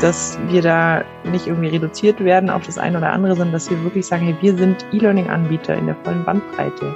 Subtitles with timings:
[0.00, 3.82] dass wir da nicht irgendwie reduziert werden auf das eine oder andere, sondern dass wir
[3.82, 6.94] wirklich sagen, hey, wir sind E-Learning-Anbieter in der vollen Bandbreite.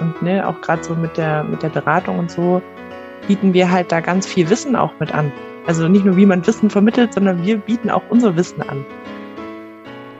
[0.00, 2.62] Und ne, auch gerade so mit der, mit der Beratung und so
[3.26, 5.32] bieten wir halt da ganz viel Wissen auch mit an.
[5.66, 8.84] Also nicht nur, wie man Wissen vermittelt, sondern wir bieten auch unser Wissen an.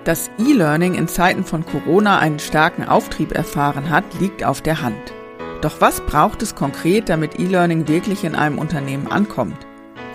[0.05, 5.13] Dass E-Learning in Zeiten von Corona einen starken Auftrieb erfahren hat, liegt auf der Hand.
[5.61, 9.67] Doch was braucht es konkret, damit E-Learning wirklich in einem Unternehmen ankommt?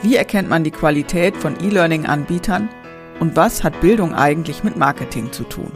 [0.01, 2.69] Wie erkennt man die Qualität von E-Learning-Anbietern?
[3.19, 5.71] Und was hat Bildung eigentlich mit Marketing zu tun?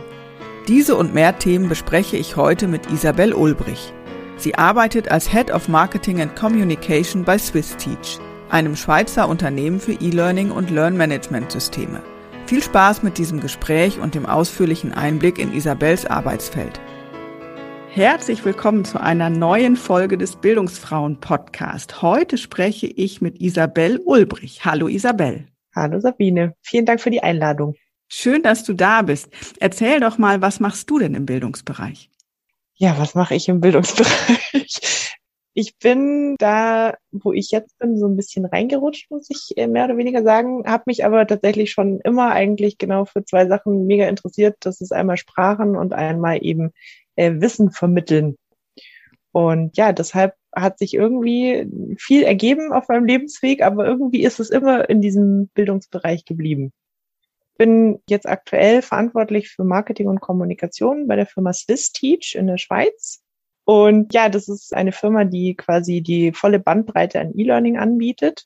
[0.67, 3.93] Diese und mehr Themen bespreche ich heute mit Isabel Ulbrich.
[4.37, 10.51] Sie arbeitet als Head of Marketing and Communication bei SwissTeach, einem Schweizer Unternehmen für E-Learning
[10.51, 12.01] und Learn-Management-Systeme.
[12.45, 16.79] Viel Spaß mit diesem Gespräch und dem ausführlichen Einblick in Isabels Arbeitsfeld.
[17.91, 22.03] Herzlich willkommen zu einer neuen Folge des Bildungsfrauen Podcast.
[22.03, 24.63] Heute spreche ich mit Isabel Ulbrich.
[24.63, 25.47] Hallo Isabel.
[25.75, 26.55] Hallo Sabine.
[26.61, 27.73] Vielen Dank für die Einladung.
[28.07, 29.29] Schön, dass du da bist.
[29.59, 32.11] Erzähl doch mal, was machst du denn im Bildungsbereich?
[32.75, 35.09] Ja, was mache ich im Bildungsbereich?
[35.55, 39.85] Ich bin da, wo ich jetzt bin, so ein bisschen reingerutscht, muss ich äh, mehr
[39.85, 40.63] oder weniger sagen.
[40.65, 44.57] Habe mich aber tatsächlich schon immer eigentlich genau für zwei Sachen mega interessiert.
[44.61, 46.71] Das ist einmal Sprachen und einmal eben
[47.19, 48.37] äh, Wissen vermitteln.
[49.31, 51.67] Und ja, deshalb hat sich irgendwie
[51.99, 56.71] viel ergeben auf meinem Lebensweg, aber irgendwie ist es immer in diesem Bildungsbereich geblieben.
[57.57, 63.21] Bin jetzt aktuell verantwortlich für Marketing und Kommunikation bei der Firma SwissTeach in der Schweiz.
[63.65, 68.45] Und ja, das ist eine Firma, die quasi die volle Bandbreite an E-Learning anbietet.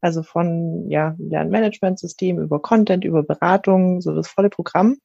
[0.00, 4.96] Also von ja, Lernmanagementsystem über Content, über Beratung, so das volle Programm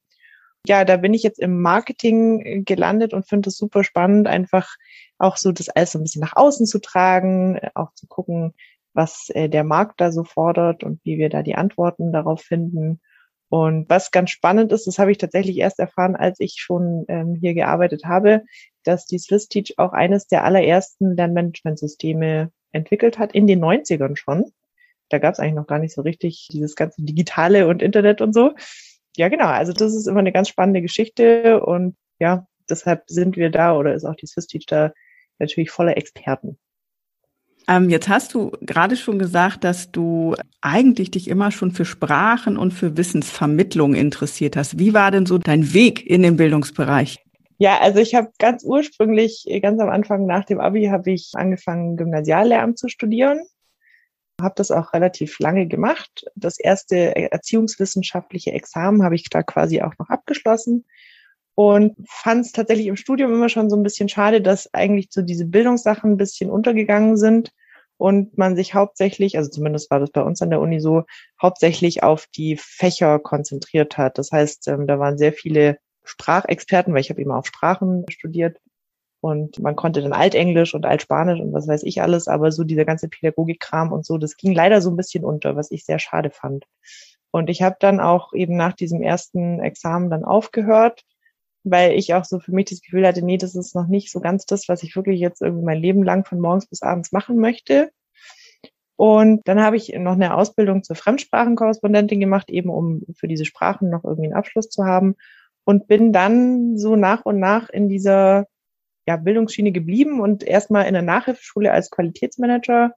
[0.66, 4.76] ja, da bin ich jetzt im Marketing äh, gelandet und finde es super spannend, einfach
[5.18, 8.54] auch so das alles so ein bisschen nach außen zu tragen, äh, auch zu gucken,
[8.94, 13.00] was äh, der Markt da so fordert und wie wir da die Antworten darauf finden.
[13.50, 17.36] Und was ganz spannend ist, das habe ich tatsächlich erst erfahren, als ich schon ähm,
[17.40, 18.42] hier gearbeitet habe,
[18.84, 24.50] dass die SwissTeach auch eines der allerersten Lernmanagementsysteme entwickelt hat, in den 90ern schon.
[25.10, 28.32] Da gab es eigentlich noch gar nicht so richtig dieses ganze Digitale und Internet und
[28.32, 28.54] so
[29.16, 29.46] ja, genau.
[29.46, 33.94] Also das ist immer eine ganz spannende Geschichte und ja, deshalb sind wir da oder
[33.94, 34.92] ist auch die Swiss-Teach da
[35.38, 36.58] natürlich voller Experten.
[37.66, 42.58] Ähm, jetzt hast du gerade schon gesagt, dass du eigentlich dich immer schon für Sprachen
[42.58, 44.78] und für Wissensvermittlung interessiert hast.
[44.78, 47.20] Wie war denn so dein Weg in den Bildungsbereich?
[47.56, 51.96] Ja, also ich habe ganz ursprünglich, ganz am Anfang nach dem Abi, habe ich angefangen,
[51.96, 53.40] Gymnasiallehramt zu studieren
[54.40, 56.24] habe das auch relativ lange gemacht.
[56.34, 60.84] Das erste erziehungswissenschaftliche Examen habe ich da quasi auch noch abgeschlossen
[61.54, 65.22] und fand es tatsächlich im Studium immer schon so ein bisschen schade, dass eigentlich so
[65.22, 67.52] diese Bildungssachen ein bisschen untergegangen sind
[67.96, 71.04] und man sich hauptsächlich, also zumindest war das bei uns an der Uni so,
[71.40, 74.18] hauptsächlich auf die Fächer konzentriert hat.
[74.18, 78.58] Das heißt, ähm, da waren sehr viele Sprachexperten, weil ich habe immer auf Sprachen studiert,
[79.24, 82.84] und man konnte dann Altenglisch und Altspanisch und was weiß ich alles, aber so dieser
[82.84, 86.28] ganze Pädagogikkram und so, das ging leider so ein bisschen unter, was ich sehr schade
[86.28, 86.66] fand.
[87.30, 91.04] Und ich habe dann auch eben nach diesem ersten Examen dann aufgehört,
[91.62, 94.20] weil ich auch so für mich das Gefühl hatte, nee, das ist noch nicht so
[94.20, 97.38] ganz das, was ich wirklich jetzt irgendwie mein Leben lang von morgens bis abends machen
[97.38, 97.90] möchte.
[98.96, 103.88] Und dann habe ich noch eine Ausbildung zur Fremdsprachenkorrespondentin gemacht, eben um für diese Sprachen
[103.88, 105.14] noch irgendwie einen Abschluss zu haben.
[105.64, 108.44] Und bin dann so nach und nach in dieser
[109.06, 112.94] ja, Bildungsschiene geblieben und erstmal in der Nachhilfeschule als Qualitätsmanager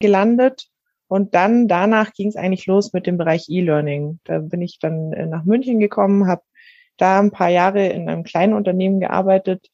[0.00, 0.68] gelandet.
[1.08, 4.20] Und dann danach ging es eigentlich los mit dem Bereich E-Learning.
[4.24, 6.42] Da bin ich dann äh, nach München gekommen, habe
[6.96, 9.70] da ein paar Jahre in einem kleinen Unternehmen gearbeitet,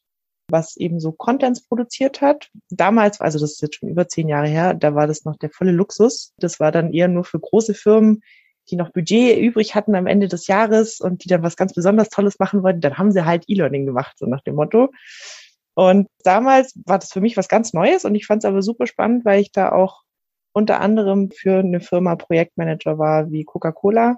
[0.49, 2.49] was eben so Contents produziert hat.
[2.71, 5.51] Damals, also das ist jetzt schon über zehn Jahre her, da war das noch der
[5.51, 6.33] volle Luxus.
[6.39, 8.23] Das war dann eher nur für große Firmen,
[8.71, 12.09] die noch Budget übrig hatten am Ende des Jahres und die dann was ganz besonders
[12.09, 12.81] Tolles machen wollten.
[12.81, 14.91] Dann haben sie halt E-Learning gemacht, so nach dem Motto.
[15.77, 18.87] Und damals war das für mich was ganz Neues und ich fand es aber super
[18.87, 20.05] spannend, weil ich da auch
[20.55, 24.17] unter anderem für eine Firma Projektmanager war wie Coca-Cola.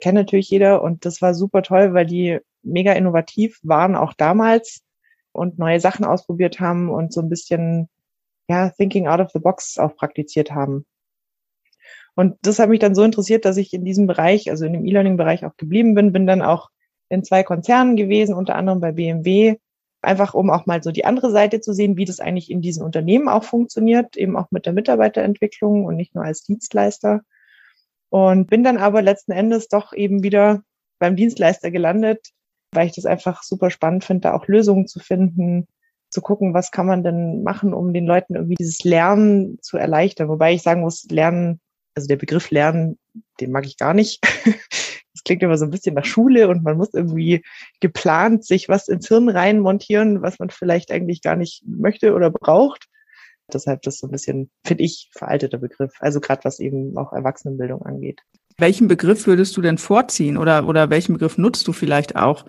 [0.00, 4.82] Kennt natürlich jeder und das war super toll, weil die mega innovativ waren auch damals
[5.30, 7.88] und neue Sachen ausprobiert haben und so ein bisschen
[8.48, 10.86] ja, Thinking out of the box auch praktiziert haben.
[12.16, 14.84] Und das hat mich dann so interessiert, dass ich in diesem Bereich, also in dem
[14.84, 16.70] E-Learning-Bereich auch geblieben bin, bin dann auch
[17.08, 19.58] in zwei Konzernen gewesen, unter anderem bei BMW,
[20.04, 22.84] einfach um auch mal so die andere Seite zu sehen, wie das eigentlich in diesen
[22.84, 27.22] Unternehmen auch funktioniert, eben auch mit der Mitarbeiterentwicklung und nicht nur als Dienstleister.
[28.10, 30.62] Und bin dann aber letzten Endes doch eben wieder
[30.98, 32.30] beim Dienstleister gelandet,
[32.72, 35.66] weil ich das einfach super spannend finde, da auch Lösungen zu finden,
[36.10, 40.28] zu gucken, was kann man denn machen, um den Leuten irgendwie dieses Lernen zu erleichtern.
[40.28, 41.60] Wobei ich sagen muss, Lernen,
[41.94, 42.98] also der Begriff Lernen,
[43.40, 44.20] den mag ich gar nicht.
[45.24, 47.42] Das klingt immer so ein bisschen nach Schule und man muss irgendwie
[47.80, 52.30] geplant sich was ins Hirn rein montieren, was man vielleicht eigentlich gar nicht möchte oder
[52.30, 52.88] braucht.
[53.50, 55.92] Deshalb das so ein bisschen, finde ich, veralteter Begriff.
[56.00, 58.20] Also gerade was eben auch Erwachsenenbildung angeht.
[58.58, 62.44] Welchen Begriff würdest du denn vorziehen oder, oder welchen Begriff nutzt du vielleicht auch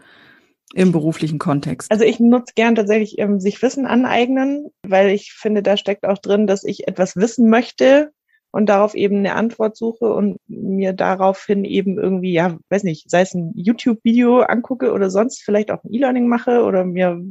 [0.74, 1.90] im beruflichen Kontext?
[1.90, 6.18] Also ich nutze gern tatsächlich ähm, sich Wissen aneignen, weil ich finde, da steckt auch
[6.18, 8.12] drin, dass ich etwas wissen möchte
[8.56, 13.20] und darauf eben eine Antwort suche und mir daraufhin eben irgendwie, ja, weiß nicht, sei
[13.20, 17.22] es ein YouTube-Video angucke oder sonst vielleicht auch ein E-Learning mache oder mir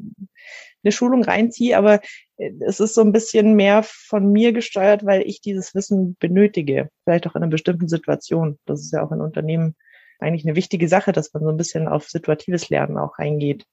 [0.83, 2.03] eine Schulung reinziehe, aber
[2.37, 6.91] äh, es ist so ein bisschen mehr von mir gesteuert, weil ich dieses Wissen benötige,
[7.05, 8.59] vielleicht auch in einer bestimmten Situation.
[8.67, 9.77] Das ist ja auch in Unternehmen
[10.19, 13.65] eigentlich eine wichtige Sache, dass man so ein bisschen auf situatives Lernen auch eingeht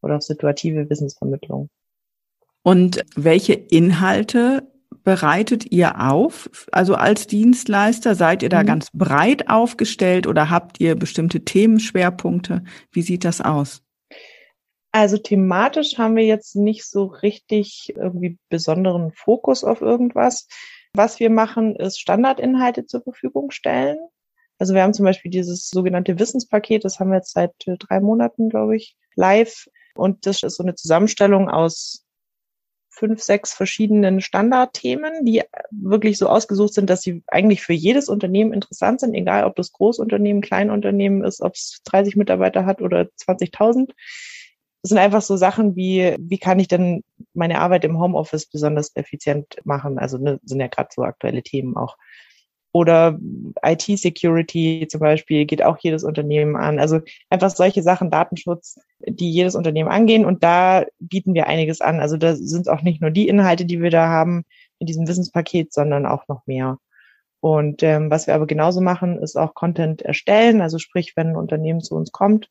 [0.00, 1.68] oder auf situative Wissensvermittlung.
[2.62, 4.66] Und welche Inhalte
[5.08, 6.50] bereitet ihr auf?
[6.70, 8.66] Also als Dienstleister seid ihr da mhm.
[8.66, 12.62] ganz breit aufgestellt oder habt ihr bestimmte Themenschwerpunkte?
[12.92, 13.80] Wie sieht das aus?
[14.92, 20.46] Also thematisch haben wir jetzt nicht so richtig irgendwie besonderen Fokus auf irgendwas.
[20.92, 23.96] Was wir machen, ist Standardinhalte zur Verfügung stellen.
[24.58, 28.00] Also wir haben zum Beispiel dieses sogenannte Wissenspaket, das haben wir jetzt seit äh, drei
[28.00, 29.68] Monaten, glaube ich, live.
[29.94, 32.04] Und das ist so eine Zusammenstellung aus
[32.98, 38.52] fünf, sechs verschiedenen Standardthemen, die wirklich so ausgesucht sind, dass sie eigentlich für jedes Unternehmen
[38.52, 43.90] interessant sind, egal ob das Großunternehmen, Kleinunternehmen ist, ob es 30 Mitarbeiter hat oder 20.000.
[44.82, 47.02] Das sind einfach so Sachen wie, wie kann ich denn
[47.34, 49.98] meine Arbeit im Homeoffice besonders effizient machen?
[49.98, 51.96] Also ne, sind ja gerade so aktuelle Themen auch.
[52.72, 53.18] Oder
[53.62, 56.78] IT-Security zum Beispiel geht auch jedes Unternehmen an.
[56.78, 57.00] Also
[57.30, 60.26] einfach solche Sachen, Datenschutz, die jedes Unternehmen angehen.
[60.26, 62.00] Und da bieten wir einiges an.
[62.00, 64.44] Also da sind auch nicht nur die Inhalte, die wir da haben
[64.78, 66.78] in diesem Wissenspaket, sondern auch noch mehr.
[67.40, 70.60] Und ähm, was wir aber genauso machen, ist auch Content erstellen.
[70.60, 72.50] Also sprich, wenn ein Unternehmen zu uns kommt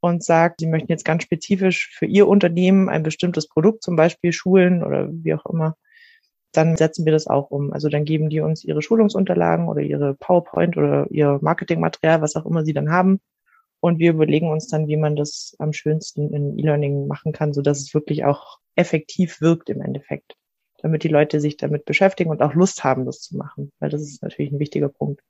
[0.00, 4.32] und sagt, sie möchten jetzt ganz spezifisch für ihr Unternehmen ein bestimmtes Produkt, zum Beispiel
[4.32, 5.76] Schulen oder wie auch immer,
[6.52, 7.72] dann setzen wir das auch um.
[7.72, 12.46] Also dann geben die uns ihre Schulungsunterlagen oder ihre PowerPoint oder ihr Marketingmaterial, was auch
[12.46, 13.20] immer sie dann haben.
[13.80, 17.62] Und wir überlegen uns dann, wie man das am schönsten in E-Learning machen kann, so
[17.62, 20.36] dass es wirklich auch effektiv wirkt im Endeffekt,
[20.82, 24.02] damit die Leute sich damit beschäftigen und auch Lust haben, das zu machen, weil das
[24.02, 25.22] ist natürlich ein wichtiger Punkt.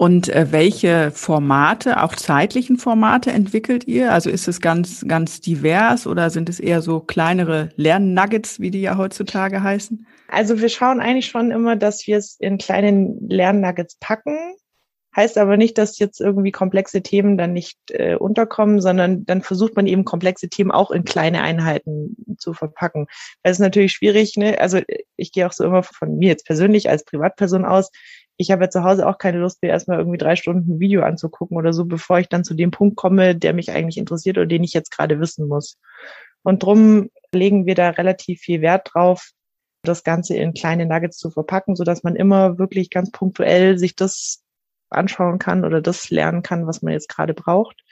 [0.00, 4.14] Und äh, welche Formate, auch zeitlichen Formate entwickelt ihr?
[4.14, 8.80] Also ist es ganz, ganz divers oder sind es eher so kleinere Lernnuggets, wie die
[8.80, 10.06] ja heutzutage heißen?
[10.28, 14.38] Also wir schauen eigentlich schon immer, dass wir es in kleinen Lernnuggets packen.
[15.14, 19.76] Heißt aber nicht, dass jetzt irgendwie komplexe Themen dann nicht äh, unterkommen, sondern dann versucht
[19.76, 23.06] man eben komplexe Themen auch in kleine Einheiten zu verpacken.
[23.42, 24.58] Das ist natürlich schwierig, ne?
[24.60, 24.80] Also
[25.16, 27.90] ich gehe auch so immer von mir jetzt persönlich als Privatperson aus
[28.40, 31.02] ich habe ja zu Hause auch keine Lust, mir erstmal irgendwie drei Stunden ein Video
[31.02, 34.46] anzugucken oder so, bevor ich dann zu dem Punkt komme, der mich eigentlich interessiert oder
[34.46, 35.78] den ich jetzt gerade wissen muss.
[36.42, 39.32] Und drum legen wir da relativ viel Wert drauf,
[39.82, 43.94] das Ganze in kleine Nuggets zu verpacken, so dass man immer wirklich ganz punktuell sich
[43.94, 44.42] das
[44.88, 47.84] anschauen kann oder das lernen kann, was man jetzt gerade braucht.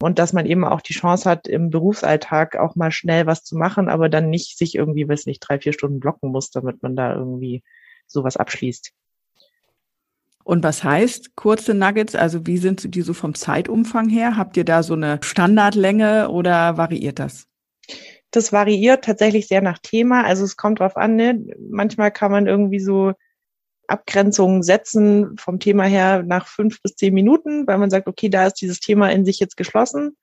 [0.00, 3.56] Und dass man eben auch die Chance hat, im Berufsalltag auch mal schnell was zu
[3.56, 6.94] machen, aber dann nicht sich irgendwie, weiß nicht, drei, vier Stunden blocken muss, damit man
[6.94, 7.64] da irgendwie
[8.06, 8.92] sowas abschließt.
[10.44, 12.14] Und was heißt kurze Nuggets?
[12.14, 14.36] Also wie sind die so vom Zeitumfang her?
[14.36, 17.46] Habt ihr da so eine Standardlänge oder variiert das?
[18.30, 20.24] Das variiert tatsächlich sehr nach Thema.
[20.24, 21.16] Also es kommt drauf an.
[21.16, 21.44] Ne?
[21.70, 23.14] Manchmal kann man irgendwie so
[23.86, 28.46] Abgrenzungen setzen vom Thema her nach fünf bis zehn Minuten, weil man sagt, okay, da
[28.46, 30.16] ist dieses Thema in sich jetzt geschlossen.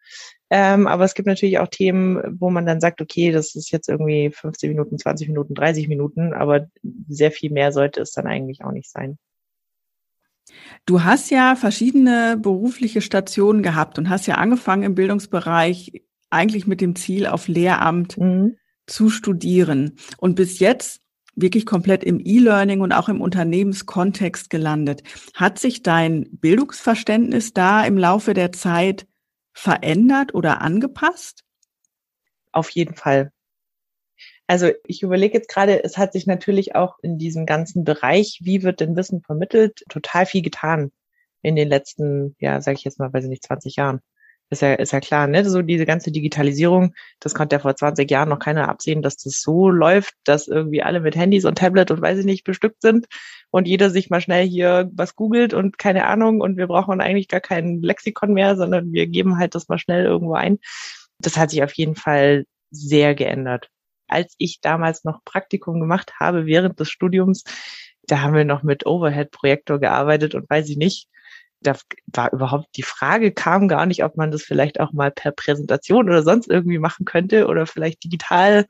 [0.50, 3.88] Ähm, aber es gibt natürlich auch Themen, wo man dann sagt, okay, das ist jetzt
[3.88, 6.68] irgendwie 15 Minuten, 20 Minuten, 30 Minuten, aber
[7.08, 9.18] sehr viel mehr sollte es dann eigentlich auch nicht sein.
[10.86, 16.82] Du hast ja verschiedene berufliche Stationen gehabt und hast ja angefangen im Bildungsbereich eigentlich mit
[16.82, 18.58] dem Ziel, auf Lehramt mhm.
[18.88, 21.02] zu studieren und bis jetzt
[21.36, 25.04] wirklich komplett im E-Learning und auch im Unternehmenskontext gelandet.
[25.34, 29.08] Hat sich dein Bildungsverständnis da im Laufe der Zeit
[29.54, 31.44] verändert oder angepasst?
[32.52, 33.32] Auf jeden Fall.
[34.52, 38.64] Also ich überlege jetzt gerade, es hat sich natürlich auch in diesem ganzen Bereich, wie
[38.64, 40.92] wird denn Wissen vermittelt, total viel getan
[41.42, 44.02] in den letzten, ja, sage ich jetzt mal, weiß ich nicht, 20 Jahren.
[44.50, 45.50] ist ja, ist ja klar, ne?
[45.50, 49.42] So diese ganze Digitalisierung, das konnte ja vor 20 Jahren noch keiner absehen, dass das
[49.42, 53.08] so läuft, dass irgendwie alle mit Handys und Tablet und weiß ich nicht bestückt sind
[53.52, 57.30] und jeder sich mal schnell hier was googelt und keine Ahnung und wir brauchen eigentlich
[57.30, 60.60] gar kein Lexikon mehr, sondern wir geben halt das mal schnell irgendwo ein.
[61.20, 63.70] Das hat sich auf jeden Fall sehr geändert.
[64.12, 67.44] Als ich damals noch Praktikum gemacht habe während des Studiums,
[68.04, 71.08] da haben wir noch mit Overhead-Projektor gearbeitet und weiß ich nicht,
[71.62, 71.76] da
[72.08, 76.10] war überhaupt die Frage kam gar nicht, ob man das vielleicht auch mal per Präsentation
[76.10, 78.66] oder sonst irgendwie machen könnte oder vielleicht digital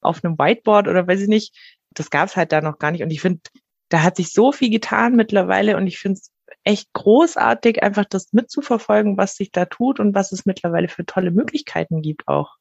[0.00, 1.56] auf einem Whiteboard oder weiß ich nicht.
[1.92, 3.02] Das gab es halt da noch gar nicht.
[3.02, 3.40] Und ich finde,
[3.88, 6.30] da hat sich so viel getan mittlerweile und ich finde es
[6.64, 11.30] echt großartig, einfach das mitzuverfolgen, was sich da tut und was es mittlerweile für tolle
[11.30, 12.56] Möglichkeiten gibt auch.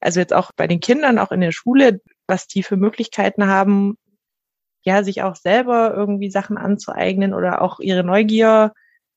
[0.00, 3.96] Also jetzt auch bei den Kindern, auch in der Schule, was die für Möglichkeiten haben,
[4.82, 8.72] ja, sich auch selber irgendwie Sachen anzueignen oder auch ihre Neugier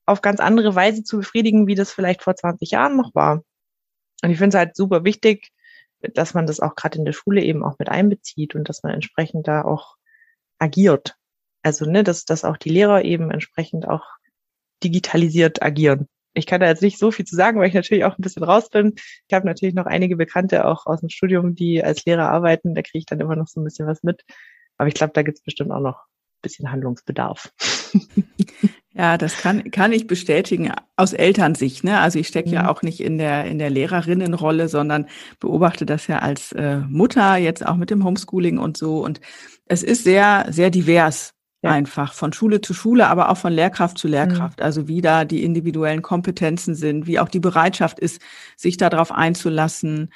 [0.05, 3.43] auf ganz andere Weise zu befriedigen, wie das vielleicht vor 20 Jahren noch war.
[4.23, 5.51] Und ich finde es halt super wichtig,
[6.01, 8.93] dass man das auch gerade in der Schule eben auch mit einbezieht und dass man
[8.93, 9.97] entsprechend da auch
[10.57, 11.15] agiert.
[11.63, 14.05] Also, ne, dass, dass auch die Lehrer eben entsprechend auch
[14.83, 16.07] digitalisiert agieren.
[16.33, 18.43] Ich kann da jetzt nicht so viel zu sagen, weil ich natürlich auch ein bisschen
[18.43, 18.95] raus bin.
[19.27, 22.73] Ich habe natürlich noch einige Bekannte auch aus dem Studium, die als Lehrer arbeiten.
[22.73, 24.23] Da kriege ich dann immer noch so ein bisschen was mit.
[24.77, 27.51] Aber ich glaube, da gibt es bestimmt auch noch ein bisschen Handlungsbedarf.
[28.93, 31.85] Ja, das kann, kann ich bestätigen aus Elternsicht.
[31.85, 31.99] Ne?
[31.99, 32.55] Also ich stecke mhm.
[32.55, 35.07] ja auch nicht in der, in der Lehrerinnenrolle, sondern
[35.39, 39.03] beobachte das ja als äh, Mutter jetzt auch mit dem Homeschooling und so.
[39.03, 39.21] Und
[39.65, 41.71] es ist sehr, sehr divers ja.
[41.71, 44.59] einfach von Schule zu Schule, aber auch von Lehrkraft zu Lehrkraft.
[44.59, 44.65] Mhm.
[44.65, 48.21] Also wie da die individuellen Kompetenzen sind, wie auch die Bereitschaft ist,
[48.55, 50.11] sich darauf einzulassen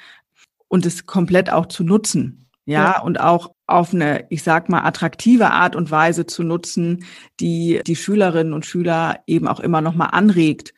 [0.68, 2.42] und es komplett auch zu nutzen.
[2.68, 7.04] Ja, ja, und auch auf eine, ich sag mal, attraktive Art und Weise zu nutzen,
[7.38, 10.74] die die Schülerinnen und Schüler eben auch immer noch mal anregt,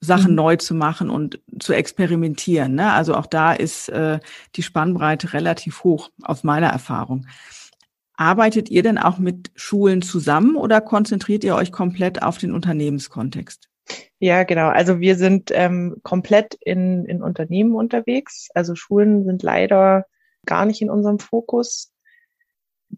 [0.00, 0.36] Sachen mhm.
[0.36, 2.76] neu zu machen und zu experimentieren.
[2.76, 2.92] Ne?
[2.92, 4.20] Also auch da ist äh,
[4.54, 7.26] die Spannbreite relativ hoch aus meiner Erfahrung.
[8.16, 13.68] Arbeitet ihr denn auch mit Schulen zusammen oder konzentriert ihr euch komplett auf den Unternehmenskontext?
[14.18, 14.68] Ja, genau.
[14.68, 18.48] Also wir sind ähm, komplett in, in Unternehmen unterwegs.
[18.54, 20.06] Also Schulen sind leider
[20.46, 21.92] gar nicht in unserem Fokus.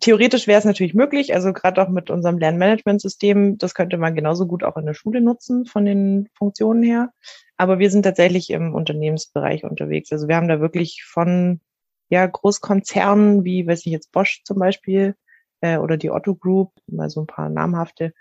[0.01, 4.47] Theoretisch wäre es natürlich möglich, also gerade auch mit unserem Lernmanagementsystem, das könnte man genauso
[4.47, 7.11] gut auch in der Schule nutzen von den Funktionen her.
[7.57, 10.13] Aber wir sind tatsächlich im Unternehmensbereich unterwegs.
[10.13, 11.61] Also wir haben da wirklich von
[12.09, 15.15] ja, Großkonzernen wie, weiß ich jetzt, Bosch zum Beispiel
[15.61, 18.13] äh, oder die Otto Group, mal so ein paar namhafte,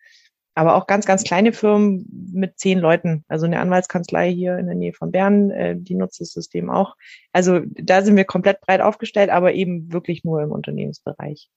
[0.56, 3.24] aber auch ganz, ganz kleine Firmen mit zehn Leuten.
[3.28, 6.96] Also eine Anwaltskanzlei hier in der Nähe von Bern, äh, die nutzt das System auch.
[7.32, 11.50] Also da sind wir komplett breit aufgestellt, aber eben wirklich nur im Unternehmensbereich.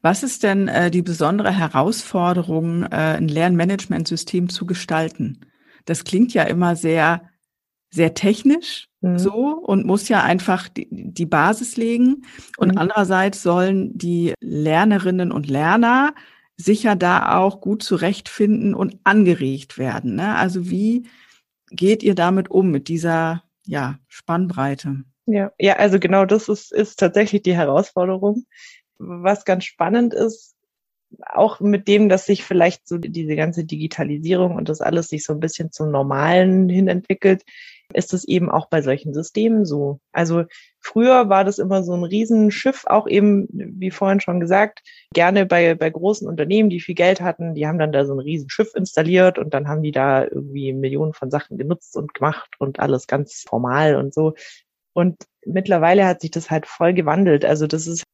[0.00, 5.46] Was ist denn äh, die besondere Herausforderung, äh, ein Lernmanagementsystem zu gestalten?
[5.84, 7.22] Das klingt ja immer sehr,
[7.92, 9.18] sehr technisch mhm.
[9.18, 12.24] so und muss ja einfach die, die Basis legen.
[12.56, 12.78] Und mhm.
[12.78, 16.14] andererseits sollen die Lernerinnen und Lerner
[16.56, 20.16] sicher da auch gut zurechtfinden und angeregt werden.
[20.16, 20.36] Ne?
[20.36, 21.06] Also wie
[21.70, 25.04] geht ihr damit um, mit dieser ja, Spannbreite?
[25.26, 28.46] Ja, ja, also genau das ist, ist tatsächlich die Herausforderung.
[28.98, 30.54] Was ganz spannend ist,
[31.30, 35.32] auch mit dem, dass sich vielleicht so diese ganze Digitalisierung und das alles sich so
[35.32, 37.42] ein bisschen zum Normalen hin entwickelt,
[37.92, 40.00] ist es eben auch bei solchen Systemen so.
[40.12, 40.44] Also
[40.80, 44.82] früher war das immer so ein Riesenschiff, auch eben, wie vorhin schon gesagt,
[45.14, 48.20] gerne bei, bei großen Unternehmen, die viel Geld hatten, die haben dann da so ein
[48.20, 52.80] Riesenschiff installiert und dann haben die da irgendwie Millionen von Sachen genutzt und gemacht und
[52.80, 54.34] alles ganz formal und so.
[54.92, 57.44] Und mittlerweile hat sich das halt voll gewandelt.
[57.44, 58.04] Also das ist,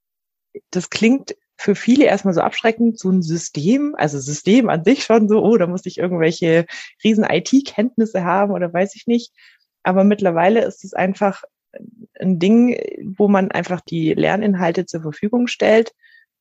[0.71, 5.29] das klingt für viele erstmal so abschreckend, so ein System, also System an sich schon
[5.29, 6.67] so, oh, da muss ich irgendwelche
[7.03, 9.33] riesen IT-Kenntnisse haben oder weiß ich nicht.
[9.89, 11.45] Aber mittlerweile ist es einfach
[12.21, 12.79] ein Ding,
[13.17, 15.95] wo man einfach die Lerninhalte zur Verfügung stellt.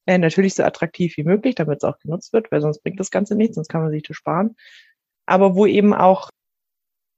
[0.05, 3.09] Äh, natürlich so attraktiv wie möglich, damit es auch genutzt wird, weil sonst bringt das
[3.09, 4.57] Ganze nichts, sonst kann man sich das sparen.
[5.25, 6.29] Aber wo eben auch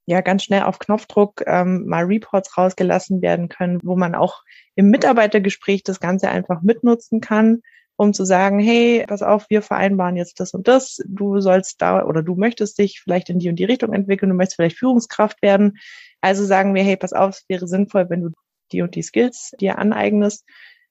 [0.05, 4.43] ja ganz schnell auf Knopfdruck ähm, mal Reports rausgelassen werden können, wo man auch
[4.75, 7.63] im Mitarbeitergespräch das Ganze einfach mitnutzen kann,
[7.99, 12.05] um zu sagen, hey, pass auf, wir vereinbaren jetzt das und das, du sollst da
[12.05, 15.41] oder du möchtest dich vielleicht in die und die Richtung entwickeln, du möchtest vielleicht Führungskraft
[15.41, 15.77] werden.
[16.21, 18.29] Also sagen wir, hey, pass auf, es wäre sinnvoll, wenn du
[18.71, 20.45] die und die Skills dir aneignest.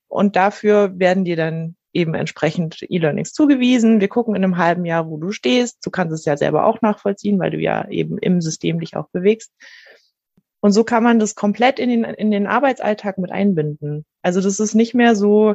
[0.06, 4.02] Und dafür werden dir dann eben entsprechend E-Learnings zugewiesen.
[4.02, 5.78] Wir gucken in einem halben Jahr, wo du stehst.
[5.86, 9.08] Du kannst es ja selber auch nachvollziehen, weil du ja eben im System dich auch
[9.12, 9.50] bewegst.
[10.60, 14.04] Und so kann man das komplett in den, in den Arbeitsalltag mit einbinden.
[14.20, 15.54] Also das ist nicht mehr so,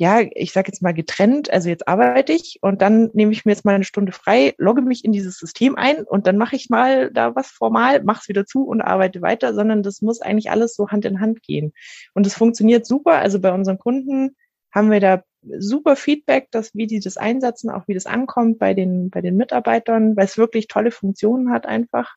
[0.00, 3.52] ja, ich sage jetzt mal getrennt, also jetzt arbeite ich und dann nehme ich mir
[3.52, 6.70] jetzt mal eine Stunde frei, logge mich in dieses System ein und dann mache ich
[6.70, 10.50] mal da was formal, mache es wieder zu und arbeite weiter, sondern das muss eigentlich
[10.50, 11.74] alles so Hand in Hand gehen.
[12.14, 13.18] Und es funktioniert super.
[13.18, 14.36] Also bei unseren Kunden
[14.72, 15.22] haben wir da
[15.58, 19.36] super Feedback, dass wie die das einsetzen, auch wie das ankommt bei den, bei den
[19.36, 22.14] Mitarbeitern, weil es wirklich tolle Funktionen hat einfach,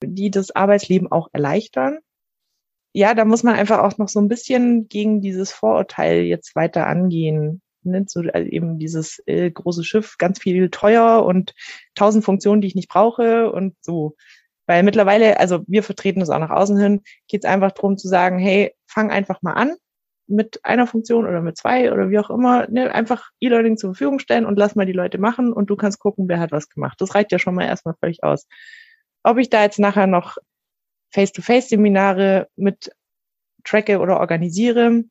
[0.00, 1.98] die das Arbeitsleben auch erleichtern
[2.94, 6.86] ja, da muss man einfach auch noch so ein bisschen gegen dieses Vorurteil jetzt weiter
[6.86, 7.60] angehen.
[7.82, 8.04] Ne?
[8.08, 11.54] So, also eben dieses äh, große Schiff, ganz viel teuer und
[11.96, 14.14] tausend Funktionen, die ich nicht brauche und so.
[14.66, 18.06] Weil mittlerweile, also wir vertreten das auch nach außen hin, geht es einfach darum zu
[18.06, 19.74] sagen, hey, fang einfach mal an
[20.28, 24.20] mit einer Funktion oder mit zwei oder wie auch immer, ne, einfach E-Learning zur Verfügung
[24.20, 27.00] stellen und lass mal die Leute machen und du kannst gucken, wer hat was gemacht.
[27.00, 28.46] Das reicht ja schon mal erstmal völlig aus.
[29.24, 30.38] Ob ich da jetzt nachher noch
[31.14, 32.90] Face-to-Face-Seminare mit
[33.62, 35.04] tracke oder organisiere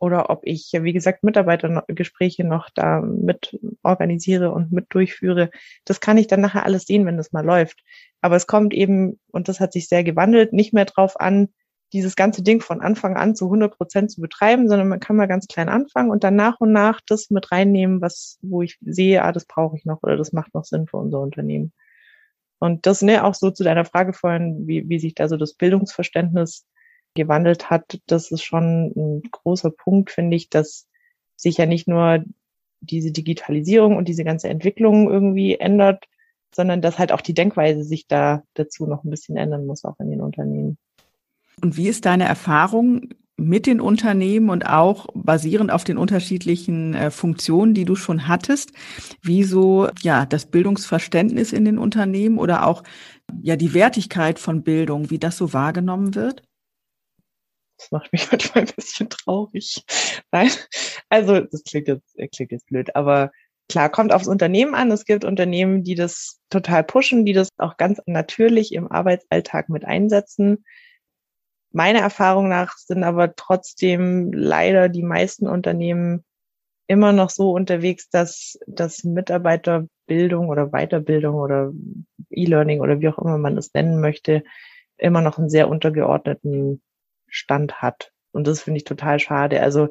[0.00, 5.50] oder ob ich, wie gesagt, Mitarbeitergespräche noch da mit organisiere und mit durchführe.
[5.84, 7.82] Das kann ich dann nachher alles sehen, wenn das mal läuft.
[8.20, 11.48] Aber es kommt eben, und das hat sich sehr gewandelt, nicht mehr drauf an,
[11.92, 15.28] dieses ganze Ding von Anfang an zu 100 Prozent zu betreiben, sondern man kann mal
[15.28, 19.24] ganz klein anfangen und dann nach und nach das mit reinnehmen, was, wo ich sehe,
[19.24, 21.72] ah, das brauche ich noch oder das macht noch Sinn für unser Unternehmen.
[22.58, 25.54] Und das, ne, auch so zu deiner Frage vorhin, wie, wie sich da so das
[25.54, 26.66] Bildungsverständnis
[27.14, 30.86] gewandelt hat, das ist schon ein großer Punkt, finde ich, dass
[31.36, 32.24] sich ja nicht nur
[32.80, 36.04] diese Digitalisierung und diese ganze Entwicklung irgendwie ändert,
[36.54, 39.98] sondern dass halt auch die Denkweise sich da dazu noch ein bisschen ändern muss, auch
[40.00, 40.78] in den Unternehmen.
[41.62, 47.10] Und wie ist deine Erfahrung mit den Unternehmen und auch basierend auf den unterschiedlichen äh,
[47.10, 48.72] Funktionen, die du schon hattest,
[49.22, 52.82] wie so ja das Bildungsverständnis in den Unternehmen oder auch
[53.40, 56.42] ja die Wertigkeit von Bildung, wie das so wahrgenommen wird?
[57.78, 59.84] Das macht mich manchmal ein bisschen traurig.
[60.32, 60.50] Nein,
[61.08, 63.30] also das klingt jetzt, klingt jetzt blöd, aber
[63.68, 64.90] klar, kommt aufs Unternehmen an.
[64.90, 69.84] Es gibt Unternehmen, die das total pushen, die das auch ganz natürlich im Arbeitsalltag mit
[69.84, 70.64] einsetzen.
[71.70, 76.24] Meiner Erfahrung nach sind aber trotzdem leider die meisten Unternehmen
[76.86, 81.72] immer noch so unterwegs, dass, dass Mitarbeiterbildung oder Weiterbildung oder
[82.30, 84.42] E-Learning oder wie auch immer man das nennen möchte,
[84.96, 86.82] immer noch einen sehr untergeordneten
[87.26, 88.12] Stand hat.
[88.32, 89.60] Und das finde ich total schade.
[89.62, 89.88] Also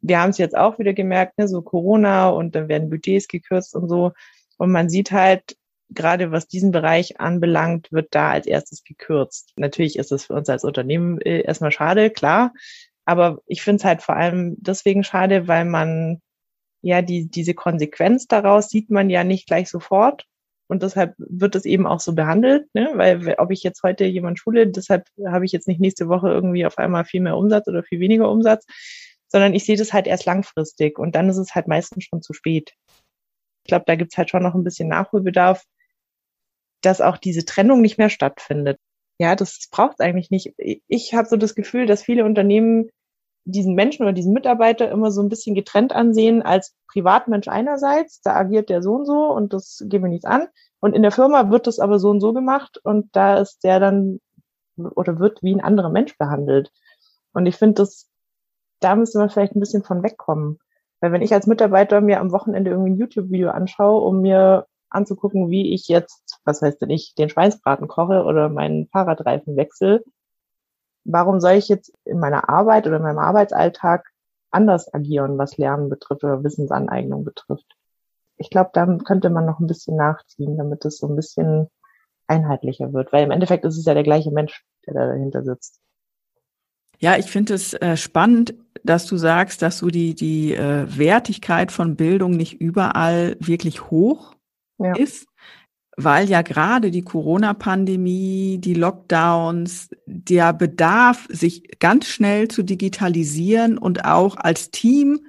[0.00, 3.74] wir haben es jetzt auch wieder gemerkt, ne, so Corona und dann werden Budgets gekürzt
[3.74, 4.12] und so.
[4.56, 5.56] Und man sieht halt,
[5.90, 9.52] gerade was diesen Bereich anbelangt, wird da als erstes gekürzt.
[9.56, 12.52] Natürlich ist es für uns als Unternehmen äh, erstmal schade, klar.
[13.04, 16.20] Aber ich finde es halt vor allem deswegen schade, weil man
[16.82, 20.26] ja die, diese Konsequenz daraus sieht man ja nicht gleich sofort.
[20.68, 22.90] Und deshalb wird es eben auch so behandelt, ne?
[22.94, 26.66] weil ob ich jetzt heute jemand schule, deshalb habe ich jetzt nicht nächste Woche irgendwie
[26.66, 28.66] auf einmal viel mehr Umsatz oder viel weniger Umsatz,
[29.28, 32.32] sondern ich sehe das halt erst langfristig und dann ist es halt meistens schon zu
[32.32, 32.72] spät.
[33.64, 35.64] Ich glaube, da gibt's halt schon noch ein bisschen Nachholbedarf,
[36.86, 38.78] dass auch diese Trennung nicht mehr stattfindet.
[39.18, 40.54] Ja, das braucht eigentlich nicht.
[40.86, 42.90] Ich habe so das Gefühl, dass viele Unternehmen
[43.44, 48.34] diesen Menschen oder diesen Mitarbeiter immer so ein bisschen getrennt ansehen als Privatmensch einerseits, da
[48.34, 50.48] agiert der so und so und das geht mir nichts an.
[50.80, 53.80] Und in der Firma wird das aber so und so gemacht und da ist der
[53.80, 54.20] dann
[54.76, 56.70] oder wird wie ein anderer Mensch behandelt.
[57.32, 57.86] Und ich finde,
[58.80, 60.58] da müssen wir vielleicht ein bisschen von wegkommen.
[61.00, 65.50] Weil wenn ich als Mitarbeiter mir am Wochenende irgendwie ein YouTube-Video anschaue, um mir anzugucken,
[65.50, 70.04] wie ich jetzt, was heißt denn ich, den Schweinsbraten koche oder meinen Fahrradreifen wechsle,
[71.04, 74.06] warum soll ich jetzt in meiner Arbeit oder in meinem Arbeitsalltag
[74.50, 77.66] anders agieren, was Lernen betrifft oder Wissensaneignung betrifft?
[78.38, 81.68] Ich glaube, da könnte man noch ein bisschen nachziehen, damit es so ein bisschen
[82.26, 85.80] einheitlicher wird, weil im Endeffekt ist es ja der gleiche Mensch, der da dahinter sitzt.
[86.98, 91.70] Ja, ich finde es äh, spannend, dass du sagst, dass du die, die äh, Wertigkeit
[91.70, 94.35] von Bildung nicht überall wirklich hoch
[94.78, 94.94] ja.
[94.94, 95.26] ist
[95.96, 104.04] weil ja gerade die Corona-Pandemie, die Lockdowns, der Bedarf, sich ganz schnell zu digitalisieren und
[104.04, 105.26] auch als Team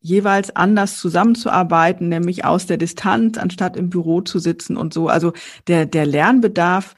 [0.00, 5.08] jeweils anders zusammenzuarbeiten, nämlich aus der Distanz, anstatt im Büro zu sitzen und so.
[5.08, 5.34] Also
[5.66, 6.94] der, der Lernbedarf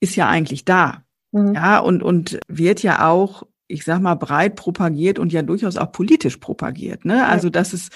[0.00, 1.04] ist ja eigentlich da.
[1.30, 1.54] Mhm.
[1.54, 5.92] Ja, und, und wird ja auch, ich sag mal, breit propagiert und ja durchaus auch
[5.92, 7.04] politisch propagiert.
[7.04, 7.24] Ne?
[7.24, 7.90] Also, dass es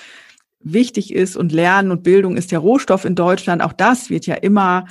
[0.61, 3.63] wichtig ist und Lernen und Bildung ist der Rohstoff in Deutschland.
[3.63, 4.87] Auch das wird ja immer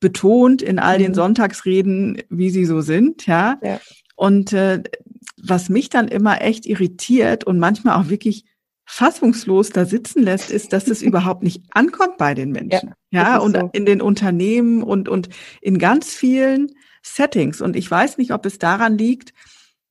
[0.00, 1.16] betont in all den mhm.
[1.16, 3.58] Sonntagsreden, wie sie so sind, ja.
[3.62, 3.80] ja.
[4.14, 4.82] Und äh,
[5.42, 8.44] was mich dann immer echt irritiert und manchmal auch wirklich
[8.84, 12.94] fassungslos da sitzen lässt, ist, dass das überhaupt nicht ankommt bei den Menschen.
[13.10, 13.70] Ja, ja und so.
[13.72, 15.28] in den Unternehmen und, und
[15.60, 17.60] in ganz vielen Settings.
[17.60, 19.32] Und ich weiß nicht, ob es daran liegt,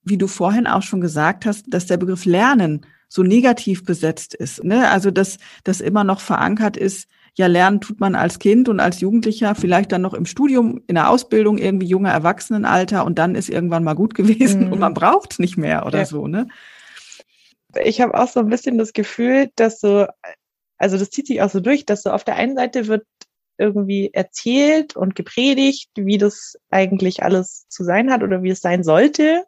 [0.04, 4.64] wie du vorhin auch schon gesagt hast, dass der Begriff Lernen so negativ besetzt ist.
[4.64, 4.90] Ne?
[4.90, 9.02] Also dass das immer noch verankert ist, ja, lernen tut man als Kind und als
[9.02, 13.50] Jugendlicher, vielleicht dann noch im Studium, in der Ausbildung, irgendwie junger Erwachsenenalter und dann ist
[13.50, 14.74] irgendwann mal gut gewesen mhm.
[14.74, 16.06] und man braucht es nicht mehr oder ja.
[16.06, 16.48] so, ne?
[17.84, 20.08] Ich habe auch so ein bisschen das Gefühl, dass so,
[20.78, 23.06] also das zieht sich auch so durch, dass so auf der einen Seite wird
[23.58, 28.84] irgendwie erzählt und gepredigt, wie das eigentlich alles zu sein hat oder wie es sein
[28.84, 29.44] sollte,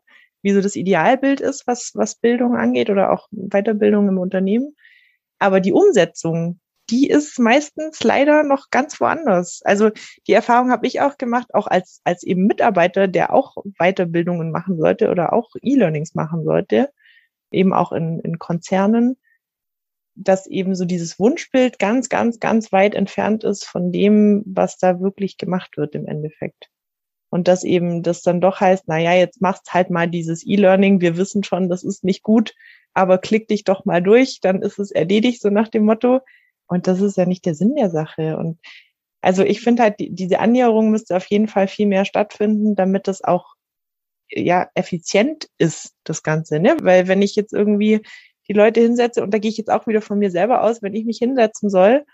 [0.47, 4.77] wie so das Idealbild ist, was, was Bildung angeht oder auch Weiterbildung im Unternehmen.
[5.39, 9.59] Aber die Umsetzung, die ist meistens leider noch ganz woanders.
[9.65, 9.91] Also
[10.25, 14.77] die Erfahrung habe ich auch gemacht, auch als, als eben Mitarbeiter, der auch Weiterbildungen machen
[14.77, 16.91] sollte oder auch E-Learnings machen sollte,
[17.51, 19.17] eben auch in, in Konzernen,
[20.15, 25.01] dass eben so dieses Wunschbild ganz, ganz, ganz weit entfernt ist von dem, was da
[25.01, 26.69] wirklich gemacht wird im Endeffekt.
[27.29, 31.01] Und dass eben das dann doch heißt, na ja, jetzt machst halt mal dieses E-Learning.
[31.01, 32.55] Wir wissen schon, das ist nicht gut,
[32.93, 36.21] aber klick dich doch mal durch, dann ist es erledigt, so nach dem Motto.
[36.67, 38.37] Und das ist ja nicht der Sinn der Sache.
[38.37, 38.59] Und
[39.21, 43.07] also ich finde halt, die, diese Annäherung müsste auf jeden Fall viel mehr stattfinden, damit
[43.07, 43.55] das auch
[44.29, 46.59] ja effizient ist, das Ganze.
[46.59, 46.77] Ne?
[46.81, 48.01] Weil wenn ich jetzt irgendwie
[48.47, 50.93] die Leute hinsetze, und da gehe ich jetzt auch wieder von mir selber aus, wenn
[50.93, 52.05] ich mich hinsetzen soll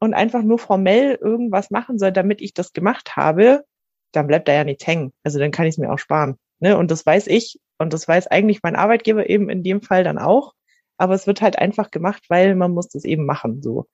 [0.00, 3.64] und einfach nur formell irgendwas machen soll, damit ich das gemacht habe,
[4.12, 5.12] dann bleibt da ja nichts hängen.
[5.24, 6.36] Also dann kann ich es mir auch sparen.
[6.60, 6.76] Ne?
[6.76, 10.18] Und das weiß ich und das weiß eigentlich mein Arbeitgeber eben in dem Fall dann
[10.18, 10.54] auch.
[10.98, 13.62] Aber es wird halt einfach gemacht, weil man muss das eben machen.
[13.62, 13.86] So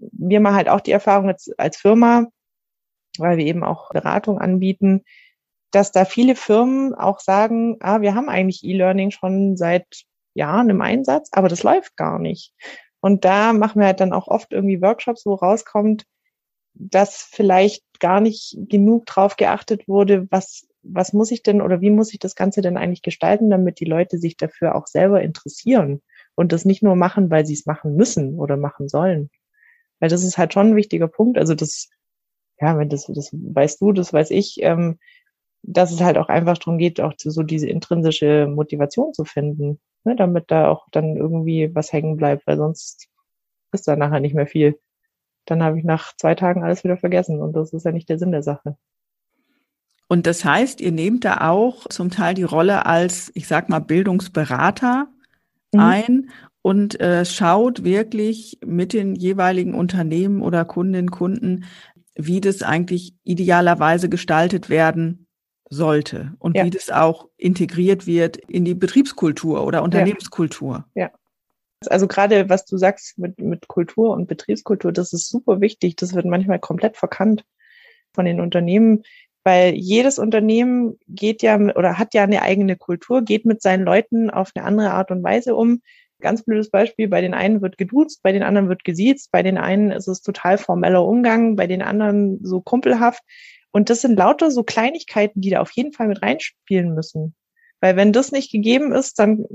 [0.00, 2.26] wir machen halt auch die Erfahrung jetzt als Firma,
[3.18, 5.04] weil wir eben auch Beratung anbieten,
[5.72, 10.80] dass da viele Firmen auch sagen, ah, wir haben eigentlich E-Learning schon seit Jahren im
[10.80, 12.52] Einsatz, aber das läuft gar nicht.
[13.00, 16.04] Und da machen wir halt dann auch oft irgendwie Workshops, wo rauskommt,
[16.74, 21.90] dass vielleicht gar nicht genug drauf geachtet wurde, was, was muss ich denn oder wie
[21.90, 26.02] muss ich das Ganze denn eigentlich gestalten, damit die Leute sich dafür auch selber interessieren
[26.34, 29.30] und das nicht nur machen, weil sie es machen müssen oder machen sollen.
[29.98, 31.38] Weil das ist halt schon ein wichtiger Punkt.
[31.38, 31.90] Also das,
[32.60, 34.98] ja, wenn das, das weißt du, das weiß ich, ähm,
[35.62, 40.16] dass es halt auch einfach darum geht, auch so diese intrinsische Motivation zu finden, ne,
[40.16, 43.08] damit da auch dann irgendwie was hängen bleibt, weil sonst
[43.72, 44.78] ist da nachher nicht mehr viel.
[45.46, 48.18] Dann habe ich nach zwei Tagen alles wieder vergessen und das ist ja nicht der
[48.18, 48.76] Sinn der Sache.
[50.08, 53.78] Und das heißt, ihr nehmt da auch zum Teil die Rolle als, ich sag mal,
[53.78, 55.06] Bildungsberater
[55.72, 55.80] mhm.
[55.80, 56.30] ein
[56.62, 61.64] und äh, schaut wirklich mit den jeweiligen Unternehmen oder Kundinnen, Kunden,
[62.14, 65.26] wie das eigentlich idealerweise gestaltet werden
[65.70, 66.64] sollte und ja.
[66.64, 70.84] wie das auch integriert wird in die Betriebskultur oder Unternehmenskultur.
[70.94, 71.04] Ja.
[71.04, 71.10] ja.
[71.88, 75.96] Also gerade was du sagst mit, mit Kultur und Betriebskultur, das ist super wichtig.
[75.96, 77.44] Das wird manchmal komplett verkannt
[78.12, 79.02] von den Unternehmen,
[79.44, 84.30] weil jedes Unternehmen geht ja oder hat ja eine eigene Kultur, geht mit seinen Leuten
[84.30, 85.80] auf eine andere Art und Weise um.
[86.20, 89.56] Ganz blödes Beispiel, bei den einen wird geduzt, bei den anderen wird gesiezt, bei den
[89.56, 93.22] einen ist es total formeller Umgang, bei den anderen so kumpelhaft.
[93.70, 97.34] Und das sind lauter so Kleinigkeiten, die da auf jeden Fall mit reinspielen müssen.
[97.80, 99.46] Weil wenn das nicht gegeben ist, dann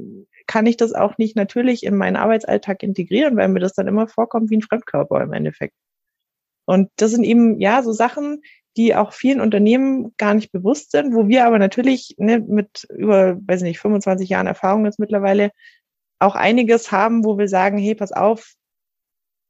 [0.47, 4.07] kann ich das auch nicht natürlich in meinen Arbeitsalltag integrieren, weil mir das dann immer
[4.07, 5.75] vorkommt wie ein Fremdkörper im Endeffekt.
[6.65, 8.41] Und das sind eben, ja, so Sachen,
[8.77, 13.37] die auch vielen Unternehmen gar nicht bewusst sind, wo wir aber natürlich ne, mit über,
[13.47, 15.51] weiß nicht, 25 Jahren Erfahrung jetzt mittlerweile
[16.19, 18.53] auch einiges haben, wo wir sagen, hey, pass auf,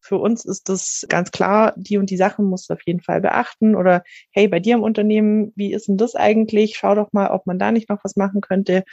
[0.05, 3.21] für uns ist das ganz klar, die und die Sachen musst du auf jeden Fall
[3.21, 3.75] beachten.
[3.75, 6.77] Oder hey, bei dir im Unternehmen, wie ist denn das eigentlich?
[6.77, 8.83] Schau doch mal, ob man da nicht noch was machen könnte.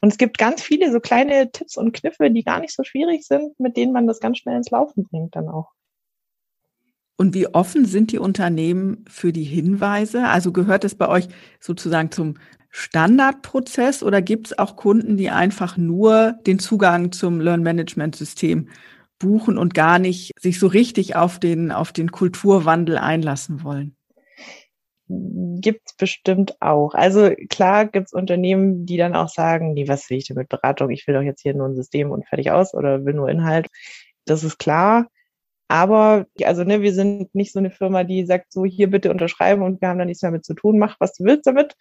[0.00, 3.26] Und es gibt ganz viele so kleine Tipps und Kniffe, die gar nicht so schwierig
[3.26, 5.70] sind, mit denen man das ganz schnell ins Laufen bringt dann auch.
[7.16, 10.28] Und wie offen sind die Unternehmen für die Hinweise?
[10.28, 11.28] Also gehört es bei euch
[11.60, 12.34] sozusagen zum
[12.70, 18.68] Standardprozess oder gibt es auch Kunden, die einfach nur den Zugang zum Learn-Management-System
[19.22, 23.96] buchen und gar nicht sich so richtig auf den, auf den Kulturwandel einlassen wollen?
[25.08, 26.94] Gibt's bestimmt auch.
[26.94, 30.90] Also klar gibt's Unternehmen, die dann auch sagen, nee, was will ich denn mit Beratung?
[30.90, 33.68] Ich will doch jetzt hier nur ein System und fertig aus oder will nur Inhalt.
[34.24, 35.06] Das ist klar.
[35.68, 39.62] Aber also ne, wir sind nicht so eine Firma, die sagt, so hier bitte unterschreiben
[39.62, 41.74] und wir haben da nichts mehr mit zu tun, mach was du willst damit,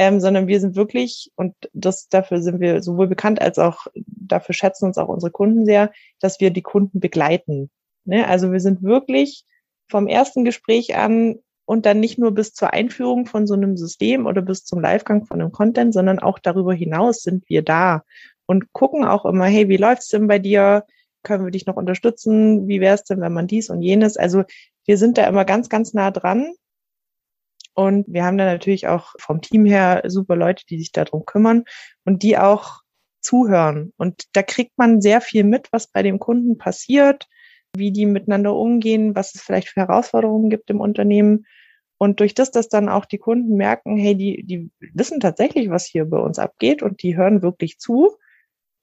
[0.00, 4.54] ähm, sondern wir sind wirklich, und das dafür sind wir sowohl bekannt als auch dafür
[4.54, 7.68] schätzen uns auch unsere Kunden sehr, dass wir die Kunden begleiten.
[8.06, 8.26] Ne?
[8.26, 9.44] Also wir sind wirklich
[9.90, 14.24] vom ersten Gespräch an und dann nicht nur bis zur Einführung von so einem System
[14.24, 18.02] oder bis zum Livegang von einem Content, sondern auch darüber hinaus sind wir da
[18.46, 20.86] und gucken auch immer, hey, wie läuft's denn bei dir?
[21.22, 22.66] können wir dich noch unterstützen?
[22.66, 24.16] Wie wäre es denn, wenn man dies und jenes?
[24.16, 24.44] Also
[24.86, 26.54] wir sind da immer ganz, ganz nah dran.
[27.74, 31.64] Und wir haben da natürlich auch vom Team her super Leute, die sich darum kümmern
[32.04, 32.80] und die auch
[33.20, 33.92] zuhören.
[33.96, 37.26] Und da kriegt man sehr viel mit, was bei dem Kunden passiert,
[37.76, 41.46] wie die miteinander umgehen, was es vielleicht für Herausforderungen gibt im Unternehmen.
[41.98, 45.84] Und durch das, dass dann auch die Kunden merken, hey, die, die wissen tatsächlich, was
[45.84, 48.16] hier bei uns abgeht und die hören wirklich zu,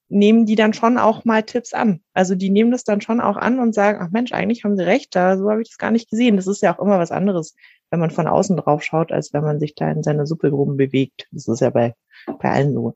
[0.10, 2.02] nehmen die dann schon auch mal Tipps an.
[2.14, 4.86] Also die nehmen das dann schon auch an und sagen, ach Mensch, eigentlich haben sie
[4.86, 6.38] recht, da so habe ich das gar nicht gesehen.
[6.38, 7.56] Das ist ja auch immer was anderes,
[7.90, 10.78] wenn man von außen drauf schaut, als wenn man sich da in seiner Suppe drum
[10.78, 11.28] bewegt.
[11.32, 11.96] Das ist ja bei,
[12.40, 12.94] bei allen so.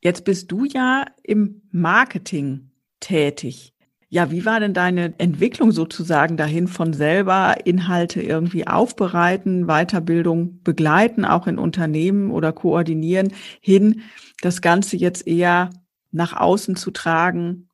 [0.00, 3.74] Jetzt bist du ja im Marketing tätig.
[4.10, 11.26] Ja, wie war denn deine Entwicklung sozusagen dahin von selber Inhalte irgendwie aufbereiten, Weiterbildung begleiten,
[11.26, 14.02] auch in Unternehmen oder koordinieren, hin
[14.40, 15.70] das Ganze jetzt eher
[16.10, 17.68] nach außen zu tragen?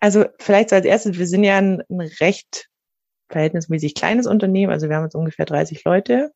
[0.00, 2.70] Also vielleicht so als erstes, wir sind ja ein, ein recht
[3.34, 6.32] verhältnismäßig kleines Unternehmen, also wir haben jetzt ungefähr 30 Leute.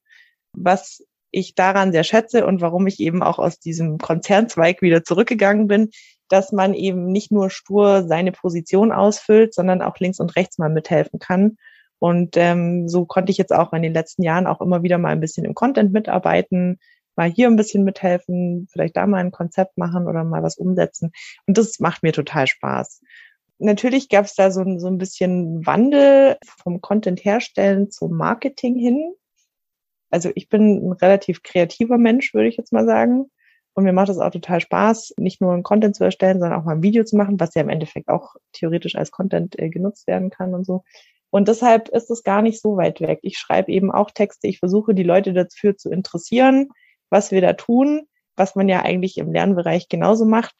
[0.52, 5.68] Was ich daran sehr schätze und warum ich eben auch aus diesem Konzernzweig wieder zurückgegangen
[5.68, 5.90] bin,
[6.28, 10.70] dass man eben nicht nur stur seine Position ausfüllt, sondern auch links und rechts mal
[10.70, 11.56] mithelfen kann.
[11.98, 15.10] Und ähm, so konnte ich jetzt auch in den letzten Jahren auch immer wieder mal
[15.10, 16.78] ein bisschen im Content mitarbeiten,
[17.16, 21.12] mal hier ein bisschen mithelfen, vielleicht da mal ein Konzept machen oder mal was umsetzen.
[21.46, 23.00] Und das macht mir total Spaß.
[23.58, 29.14] Natürlich gab es da so, so ein bisschen Wandel vom Content herstellen zum Marketing hin.
[30.10, 33.30] Also ich bin ein relativ kreativer Mensch, würde ich jetzt mal sagen.
[33.74, 36.64] Und mir macht es auch total Spaß, nicht nur ein Content zu erstellen, sondern auch
[36.64, 40.06] mal ein Video zu machen, was ja im Endeffekt auch theoretisch als Content äh, genutzt
[40.06, 40.82] werden kann und so.
[41.30, 43.20] Und deshalb ist es gar nicht so weit weg.
[43.22, 44.48] Ich schreibe eben auch Texte.
[44.48, 46.70] Ich versuche, die Leute dafür zu interessieren,
[47.10, 50.54] was wir da tun, was man ja eigentlich im Lernbereich genauso macht.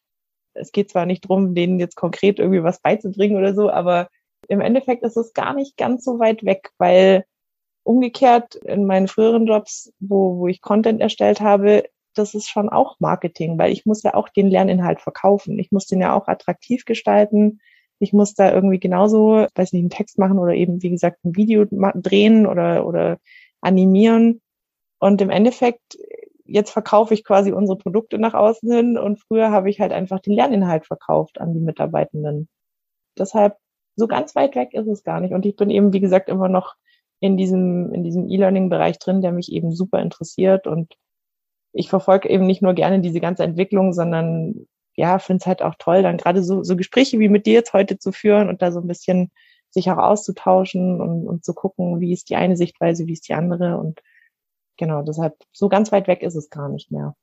[0.61, 4.09] Es geht zwar nicht drum, denen jetzt konkret irgendwie was beizubringen oder so, aber
[4.49, 7.25] im Endeffekt ist es gar nicht ganz so weit weg, weil
[7.83, 12.97] umgekehrt in meinen früheren Jobs, wo, wo ich Content erstellt habe, das ist schon auch
[12.99, 15.59] Marketing, weil ich muss ja auch den Lerninhalt verkaufen.
[15.59, 17.61] Ich muss den ja auch attraktiv gestalten.
[17.99, 21.37] Ich muss da irgendwie genauso, weiß nicht, einen Text machen oder eben, wie gesagt, ein
[21.37, 23.18] Video drehen oder, oder
[23.61, 24.40] animieren.
[24.99, 25.97] Und im Endeffekt
[26.48, 30.18] jetzt verkaufe ich quasi unsere Produkte nach außen hin und früher habe ich halt einfach
[30.20, 32.48] den Lerninhalt verkauft an die Mitarbeitenden.
[33.18, 33.56] Deshalb
[33.96, 35.34] so ganz weit weg ist es gar nicht.
[35.34, 36.74] Und ich bin eben, wie gesagt, immer noch
[37.20, 40.66] in diesem, in diesem E-Learning-Bereich drin, der mich eben super interessiert.
[40.66, 40.94] Und
[41.72, 45.74] ich verfolge eben nicht nur gerne diese ganze Entwicklung, sondern ja, finde es halt auch
[45.78, 48.72] toll, dann gerade so, so Gespräche wie mit dir jetzt heute zu führen und da
[48.72, 49.30] so ein bisschen
[49.70, 53.34] sich auch auszutauschen und, und zu gucken, wie ist die eine Sichtweise, wie ist die
[53.34, 53.78] andere.
[53.78, 54.00] Und
[54.79, 57.14] genau, deshalb so ganz weit weg ist es gar nicht mehr.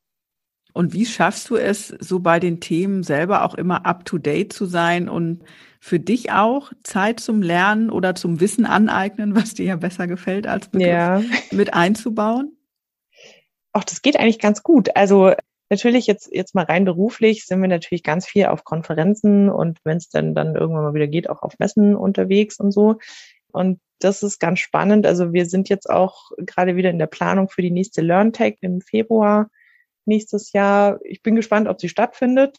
[0.73, 5.07] Und wie schaffst du es, so bei den Themen selber auch immer up-to-date zu sein
[5.07, 5.43] und
[5.79, 10.47] für dich auch Zeit zum Lernen oder zum Wissen aneignen, was dir ja besser gefällt
[10.47, 11.21] als Begriff, ja.
[11.51, 12.57] mit einzubauen?
[13.71, 14.93] Ach, das geht eigentlich ganz gut.
[14.97, 15.31] Also
[15.69, 19.97] natürlich jetzt, jetzt mal rein beruflich sind wir natürlich ganz viel auf Konferenzen und wenn
[19.97, 22.97] es dann, dann irgendwann mal wieder geht, auch auf Messen unterwegs und so.
[23.51, 25.05] Und das ist ganz spannend.
[25.05, 28.81] Also wir sind jetzt auch gerade wieder in der Planung für die nächste LearnTech im
[28.81, 29.49] Februar
[30.05, 30.99] nächstes Jahr.
[31.03, 32.57] Ich bin gespannt, ob sie stattfindet,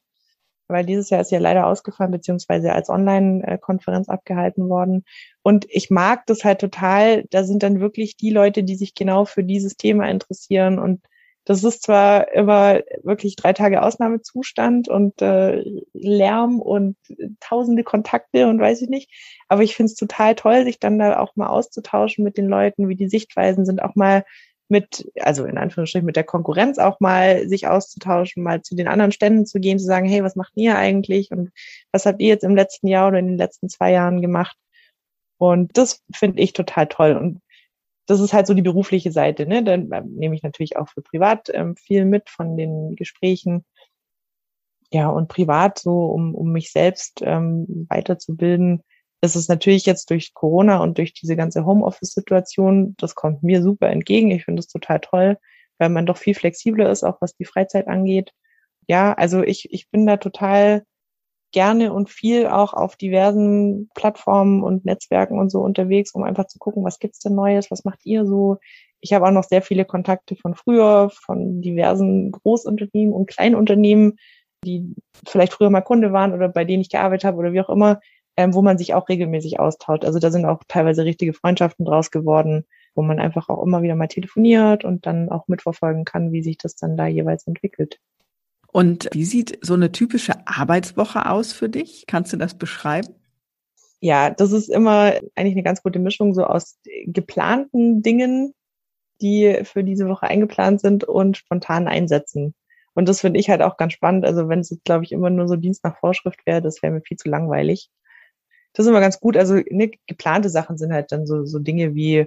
[0.68, 5.04] weil dieses Jahr ist ja leider ausgefallen, beziehungsweise als Online-Konferenz abgehalten worden.
[5.42, 7.24] Und ich mag das halt total.
[7.30, 11.02] Da sind dann wirklich die Leute, die sich genau für dieses Thema interessieren und
[11.46, 15.62] das ist zwar immer wirklich drei Tage Ausnahmezustand und äh,
[15.94, 16.96] Lärm und
[17.38, 19.10] tausende Kontakte und weiß ich nicht,
[19.48, 22.88] aber ich finde es total toll, sich dann da auch mal auszutauschen mit den Leuten,
[22.88, 24.24] wie die Sichtweisen sind, auch mal
[24.68, 29.12] mit, also in Anführungsstrichen mit der Konkurrenz auch mal sich auszutauschen, mal zu den anderen
[29.12, 31.52] Ständen zu gehen, zu sagen, hey, was macht ihr eigentlich und
[31.92, 34.56] was habt ihr jetzt im letzten Jahr oder in den letzten zwei Jahren gemacht?
[35.38, 37.12] Und das finde ich total toll.
[37.16, 37.40] Und
[38.06, 39.46] das ist halt so die berufliche Seite.
[39.46, 39.62] Ne?
[39.62, 43.64] Dann äh, nehme ich natürlich auch für privat ähm, viel mit von den Gesprächen.
[44.92, 48.82] Ja, und privat so, um, um mich selbst ähm, weiterzubilden,
[49.20, 53.88] ist es natürlich jetzt durch Corona und durch diese ganze Homeoffice-Situation, das kommt mir super
[53.88, 54.30] entgegen.
[54.30, 55.38] Ich finde es total toll,
[55.78, 58.32] weil man doch viel flexibler ist, auch was die Freizeit angeht.
[58.88, 60.84] Ja, also ich, ich bin da total
[61.52, 66.58] gerne und viel auch auf diversen Plattformen und Netzwerken und so unterwegs, um einfach zu
[66.58, 68.58] gucken, was gibt's denn Neues, was macht ihr so.
[69.00, 74.18] Ich habe auch noch sehr viele Kontakte von früher, von diversen Großunternehmen und Kleinunternehmen,
[74.64, 74.94] die
[75.26, 78.00] vielleicht früher mal Kunde waren oder bei denen ich gearbeitet habe oder wie auch immer,
[78.36, 80.04] ähm, wo man sich auch regelmäßig austauscht.
[80.04, 83.94] Also da sind auch teilweise richtige Freundschaften draus geworden, wo man einfach auch immer wieder
[83.94, 88.00] mal telefoniert und dann auch mitverfolgen kann, wie sich das dann da jeweils entwickelt.
[88.72, 92.04] Und wie sieht so eine typische Arbeitswoche aus für dich?
[92.06, 93.14] Kannst du das beschreiben?
[94.00, 98.54] Ja, das ist immer eigentlich eine ganz gute Mischung so aus geplanten Dingen,
[99.22, 102.54] die für diese Woche eingeplant sind und spontanen Einsätzen.
[102.94, 104.24] Und das finde ich halt auch ganz spannend.
[104.24, 107.02] Also wenn es glaube ich, immer nur so Dienst nach Vorschrift wäre, das wäre mir
[107.02, 107.90] viel zu langweilig.
[108.72, 109.36] Das ist immer ganz gut.
[109.36, 112.26] Also ne, geplante Sachen sind halt dann so, so Dinge wie,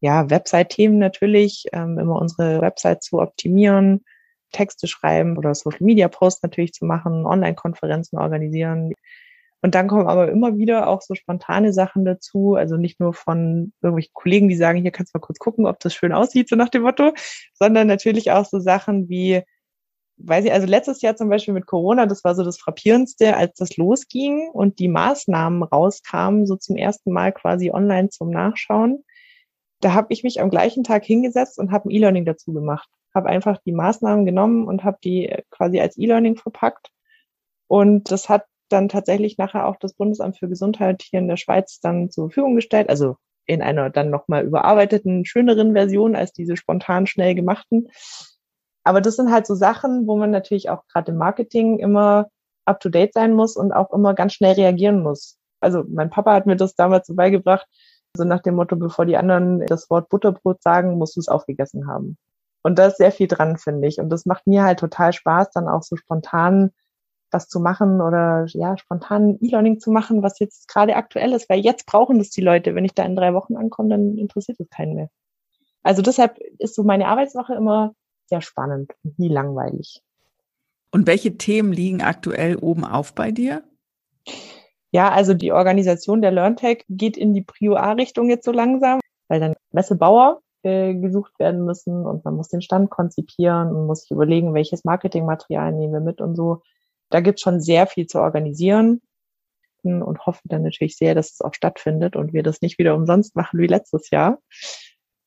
[0.00, 4.04] ja, Website-Themen natürlich, ähm, immer unsere Website zu optimieren,
[4.50, 8.92] Texte schreiben oder Social-Media-Posts natürlich zu machen, Online-Konferenzen organisieren.
[9.60, 12.54] Und dann kommen aber immer wieder auch so spontane Sachen dazu.
[12.54, 15.80] Also nicht nur von irgendwelchen Kollegen, die sagen, hier kannst du mal kurz gucken, ob
[15.80, 17.12] das schön aussieht, so nach dem Motto,
[17.54, 19.42] sondern natürlich auch so Sachen wie,
[20.18, 23.54] weiß ich, also letztes Jahr zum Beispiel mit Corona, das war so das Frappierendste, als
[23.56, 29.04] das losging und die Maßnahmen rauskamen, so zum ersten Mal quasi online zum Nachschauen.
[29.80, 32.88] Da habe ich mich am gleichen Tag hingesetzt und habe ein E-Learning dazu gemacht.
[33.18, 36.92] Habe einfach die Maßnahmen genommen und habe die quasi als E-Learning verpackt.
[37.66, 41.80] Und das hat dann tatsächlich nachher auch das Bundesamt für Gesundheit hier in der Schweiz
[41.80, 42.88] dann zur Verfügung gestellt.
[42.88, 47.88] Also in einer dann nochmal überarbeiteten, schöneren Version als diese spontan schnell gemachten.
[48.84, 52.28] Aber das sind halt so Sachen, wo man natürlich auch gerade im Marketing immer
[52.66, 55.38] up to date sein muss und auch immer ganz schnell reagieren muss.
[55.58, 57.66] Also mein Papa hat mir das damals so beigebracht,
[58.16, 61.88] so nach dem Motto, bevor die anderen das Wort Butterbrot sagen, musst du es aufgegessen
[61.88, 62.16] haben.
[62.62, 63.98] Und da ist sehr viel dran, finde ich.
[63.98, 66.72] Und das macht mir halt total Spaß, dann auch so spontan
[67.30, 71.60] was zu machen oder ja, spontan E-Learning zu machen, was jetzt gerade aktuell ist, weil
[71.60, 72.74] jetzt brauchen das die Leute.
[72.74, 75.10] Wenn ich da in drei Wochen ankomme, dann interessiert es keinen mehr.
[75.82, 77.94] Also deshalb ist so meine Arbeitswoche immer
[78.26, 80.02] sehr spannend und nie langweilig.
[80.90, 83.62] Und welche Themen liegen aktuell oben auf bei dir?
[84.90, 89.40] Ja, also die Organisation der LearnTech geht in die Prio A-Richtung jetzt so langsam, weil
[89.40, 94.10] dann Messebauer äh, gesucht werden müssen und man muss den Stand konzipieren und muss sich
[94.10, 96.62] überlegen, welches Marketingmaterial nehmen wir mit und so.
[97.10, 99.00] Da gibt es schon sehr viel zu organisieren
[99.82, 103.36] und hoffen dann natürlich sehr, dass es auch stattfindet und wir das nicht wieder umsonst
[103.36, 104.38] machen wie letztes Jahr.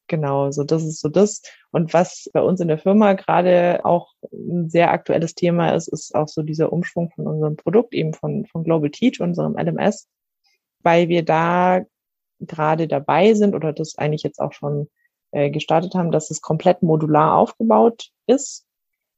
[0.07, 1.41] Genau, so das ist so das.
[1.71, 6.13] Und was bei uns in der Firma gerade auch ein sehr aktuelles Thema ist, ist
[6.13, 10.09] auch so dieser Umschwung von unserem Produkt, eben von, von Global Teach, unserem LMS,
[10.79, 11.85] weil wir da
[12.41, 14.89] gerade dabei sind oder das eigentlich jetzt auch schon
[15.31, 18.65] gestartet haben, dass es komplett modular aufgebaut ist.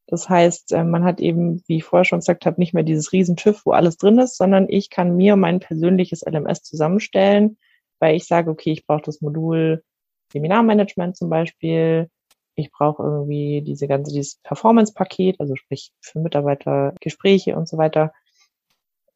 [0.08, 3.14] Das heißt, äh, man hat eben, wie ich vorher schon gesagt habe, nicht mehr dieses
[3.14, 7.58] Riesenschiff, wo alles drin ist, sondern ich kann mir mein persönliches LMS zusammenstellen,
[8.00, 9.84] weil ich sage, okay, ich brauche das Modul
[10.32, 12.10] Seminarmanagement zum Beispiel.
[12.56, 18.12] Ich brauche irgendwie diese ganze, dieses Performance-Paket, also sprich für Mitarbeiter Gespräche und so weiter.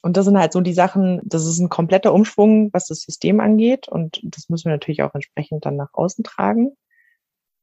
[0.02, 3.40] Und das sind halt so die Sachen, das ist ein kompletter Umschwung, was das System
[3.40, 3.88] angeht.
[3.88, 6.78] Und das müssen wir natürlich auch entsprechend dann nach außen tragen.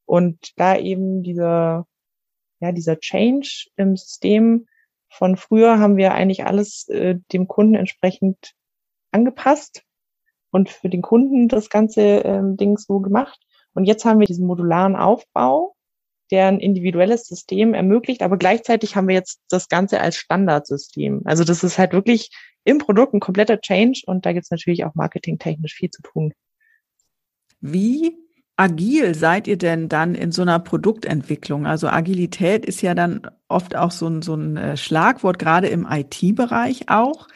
[0.07, 1.87] Und da eben dieser,
[2.61, 4.67] ja, dieser Change im System
[5.09, 8.55] von früher haben wir eigentlich alles äh, dem Kunden entsprechend
[9.13, 9.85] angepasst
[10.51, 13.41] und für den Kunden das ganze ähm, Ding so gemacht.
[13.75, 15.75] Und jetzt haben wir diesen modularen Aufbau,
[16.31, 21.23] der ein individuelles System ermöglicht, aber gleichzeitig haben wir jetzt das Ganze als Standardsystem.
[21.25, 22.31] Also das ist halt wirklich
[22.65, 26.33] im Produkt ein kompletter Change und da gibt es natürlich auch marketingtechnisch viel zu tun.
[27.61, 28.17] Wie
[28.57, 31.67] agil seid ihr denn dann in so einer Produktentwicklung?
[31.67, 35.87] Also Agilität ist ja dann oft auch so ein, so ein äh, Schlagwort, gerade im
[35.91, 37.29] IT-Bereich auch,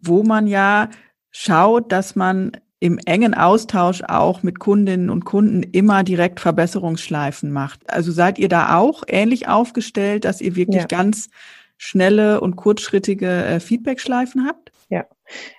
[0.00, 0.90] wo man ja
[1.30, 7.80] schaut, dass man im engen Austausch auch mit Kundinnen und Kunden immer direkt Verbesserungsschleifen macht.
[7.90, 10.86] Also seid ihr da auch ähnlich aufgestellt, dass ihr wirklich ja.
[10.86, 11.30] ganz
[11.78, 14.72] schnelle und kurzschrittige äh, Feedbackschleifen habt?
[14.90, 15.06] Ja,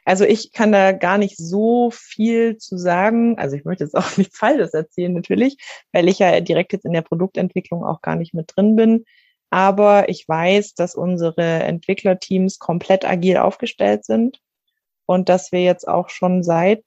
[0.05, 3.37] also ich kann da gar nicht so viel zu sagen.
[3.37, 5.57] Also ich möchte jetzt auch nichts Falsches erzählen natürlich,
[5.91, 9.05] weil ich ja direkt jetzt in der Produktentwicklung auch gar nicht mit drin bin.
[9.49, 14.41] Aber ich weiß, dass unsere Entwicklerteams komplett agil aufgestellt sind
[15.05, 16.83] und dass wir jetzt auch schon seit,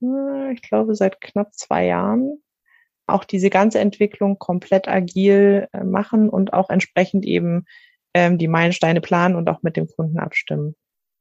[0.00, 2.42] hm, ich glaube, seit knapp zwei Jahren
[3.06, 7.64] auch diese ganze Entwicklung komplett agil äh, machen und auch entsprechend eben
[8.14, 10.74] ähm, die Meilensteine planen und auch mit dem Kunden abstimmen.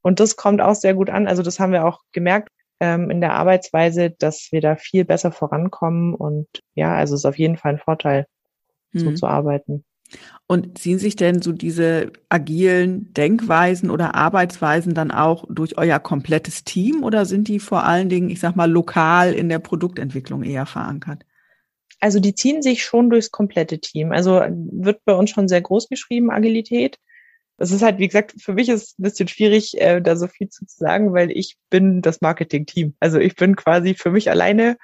[0.06, 1.26] Und das kommt auch sehr gut an.
[1.26, 5.32] Also das haben wir auch gemerkt ähm, in der Arbeitsweise, dass wir da viel besser
[5.32, 6.14] vorankommen.
[6.14, 8.28] Und ja, also es ist auf jeden Fall ein Vorteil,
[8.92, 9.00] mhm.
[9.00, 9.84] so zu arbeiten.
[10.46, 16.64] Und ziehen sich denn so diese agilen Denkweisen oder Arbeitsweisen dann auch durch euer komplettes
[16.64, 20.68] Team oder sind die vor allen Dingen, ich sag mal, lokal in der Produktentwicklung eher
[20.68, 21.26] verankert?
[22.00, 24.12] Also die ziehen sich schon durchs komplette Team.
[24.12, 27.00] Also wird bei uns schon sehr groß geschrieben, Agilität.
[27.58, 30.28] Es ist halt, wie gesagt, für mich ist es ein bisschen schwierig, äh, da so
[30.28, 32.96] viel zu sagen, weil ich bin das Marketing-Team.
[33.00, 34.78] Also ich bin quasi für mich alleine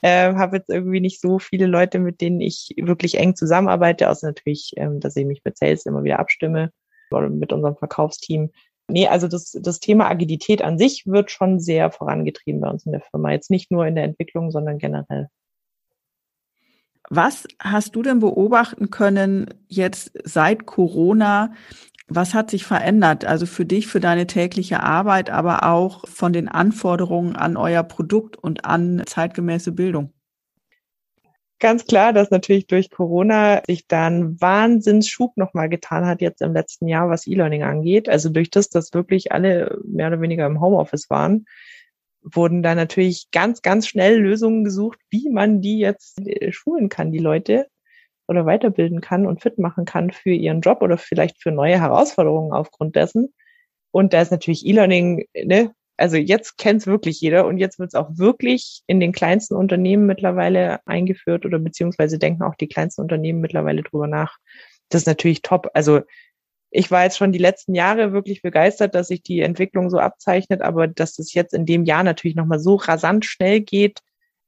[0.00, 4.28] äh, habe jetzt irgendwie nicht so viele Leute, mit denen ich wirklich eng zusammenarbeite, außer
[4.28, 6.72] natürlich, ähm, dass ich mich mit Sales immer wieder abstimme
[7.10, 8.50] oder mit unserem Verkaufsteam.
[8.88, 12.92] Nee, also das, das Thema Agilität an sich wird schon sehr vorangetrieben bei uns in
[12.92, 13.32] der Firma.
[13.32, 15.28] Jetzt nicht nur in der Entwicklung, sondern generell.
[17.10, 21.52] Was hast du denn beobachten können jetzt seit Corona?
[22.08, 23.26] Was hat sich verändert?
[23.26, 28.36] Also für dich, für deine tägliche Arbeit, aber auch von den Anforderungen an euer Produkt
[28.36, 30.14] und an zeitgemäße Bildung?
[31.60, 36.88] Ganz klar, dass natürlich durch Corona sich dann Wahnsinnsschub nochmal getan hat jetzt im letzten
[36.88, 38.08] Jahr, was E-Learning angeht.
[38.08, 41.46] Also durch das, dass wirklich alle mehr oder weniger im Homeoffice waren,
[42.22, 47.12] wurden da natürlich ganz, ganz schnell Lösungen gesucht, wie man die jetzt äh, schulen kann,
[47.12, 47.66] die Leute
[48.28, 52.52] oder weiterbilden kann und fit machen kann für ihren Job oder vielleicht für neue Herausforderungen
[52.52, 53.34] aufgrund dessen.
[53.90, 57.88] Und da ist natürlich E-Learning, ne, also jetzt kennt es wirklich jeder und jetzt wird
[57.88, 63.02] es auch wirklich in den kleinsten Unternehmen mittlerweile eingeführt oder beziehungsweise denken auch die kleinsten
[63.02, 64.36] Unternehmen mittlerweile drüber nach.
[64.90, 65.70] Das ist natürlich top.
[65.74, 66.02] Also
[66.70, 70.62] ich war jetzt schon die letzten Jahre wirklich begeistert, dass sich die Entwicklung so abzeichnet,
[70.62, 74.00] aber dass es jetzt in dem Jahr natürlich nochmal so rasant schnell geht,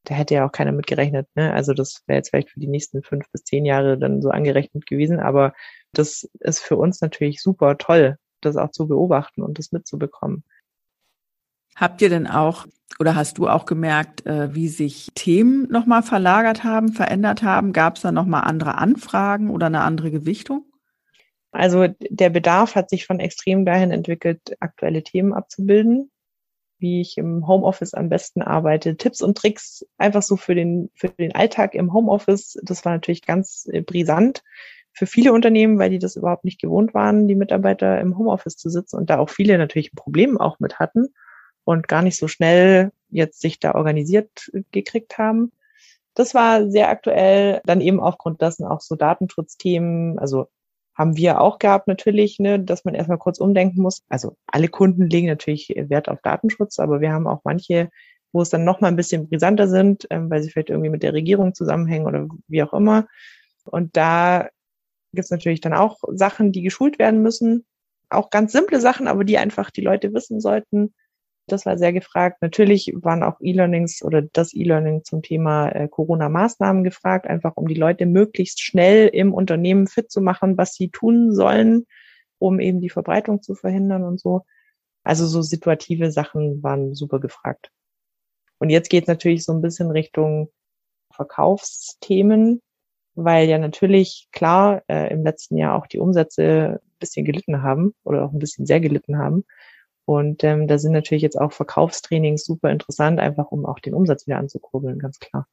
[0.04, 1.28] da hätte ja auch keiner mit gerechnet.
[1.34, 1.52] Ne?
[1.52, 4.86] Also das wäre jetzt vielleicht für die nächsten fünf bis zehn Jahre dann so angerechnet
[4.86, 5.52] gewesen, aber
[5.92, 10.44] das ist für uns natürlich super toll, das auch zu beobachten und das mitzubekommen.
[11.76, 12.66] Habt ihr denn auch
[12.98, 17.72] oder hast du auch gemerkt, äh, wie sich Themen nochmal verlagert haben, verändert haben?
[17.72, 20.64] Gab es da nochmal andere Anfragen oder eine andere Gewichtung?
[21.52, 26.10] Also der Bedarf hat sich schon extrem dahin entwickelt, aktuelle Themen abzubilden
[26.80, 31.08] wie ich im Homeoffice am besten arbeite, Tipps und Tricks einfach so für den, für
[31.08, 32.58] den Alltag im Homeoffice.
[32.62, 34.42] Das war natürlich ganz äh, brisant
[34.92, 38.70] für viele Unternehmen, weil die das überhaupt nicht gewohnt waren, die Mitarbeiter im Homeoffice zu
[38.70, 41.14] sitzen und da auch viele natürlich ein Problem auch mit hatten
[41.64, 45.52] und gar nicht so schnell jetzt sich da organisiert gekriegt haben.
[46.14, 50.48] Das war sehr aktuell, dann eben aufgrund dessen auch so Datenschutzthemen, also
[51.00, 54.02] haben wir auch gehabt natürlich, ne, dass man erstmal kurz umdenken muss.
[54.10, 57.88] Also alle Kunden legen natürlich Wert auf Datenschutz, aber wir haben auch manche,
[58.32, 61.02] wo es dann noch mal ein bisschen brisanter sind, ähm, weil sie vielleicht irgendwie mit
[61.02, 63.06] der Regierung zusammenhängen oder wie auch immer.
[63.64, 64.50] Und da
[65.14, 67.64] gibt es natürlich dann auch Sachen, die geschult werden müssen.
[68.10, 70.92] Auch ganz simple Sachen, aber die einfach die Leute wissen sollten.
[71.52, 72.42] Das war sehr gefragt.
[72.42, 77.74] Natürlich waren auch E-Learnings oder das E-Learning zum Thema äh, Corona-Maßnahmen gefragt, einfach um die
[77.74, 81.86] Leute möglichst schnell im Unternehmen fit zu machen, was sie tun sollen,
[82.38, 84.44] um eben die Verbreitung zu verhindern und so.
[85.02, 87.70] Also so situative Sachen waren super gefragt.
[88.58, 90.50] Und jetzt geht es natürlich so ein bisschen Richtung
[91.12, 92.62] Verkaufsthemen,
[93.14, 97.94] weil ja natürlich klar äh, im letzten Jahr auch die Umsätze ein bisschen gelitten haben
[98.04, 99.44] oder auch ein bisschen sehr gelitten haben.
[100.10, 104.26] Und ähm, da sind natürlich jetzt auch Verkaufstrainings super interessant, einfach um auch den Umsatz
[104.26, 105.46] wieder anzukurbeln, ganz klar.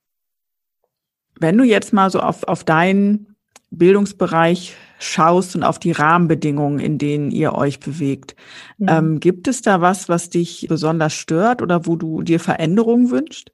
[1.39, 3.35] Wenn du jetzt mal so auf, auf deinen
[3.69, 8.35] Bildungsbereich schaust und auf die Rahmenbedingungen, in denen ihr euch bewegt,
[8.79, 8.87] mhm.
[8.89, 13.51] ähm, gibt es da was, was dich besonders stört oder wo du dir Veränderungen wünschst?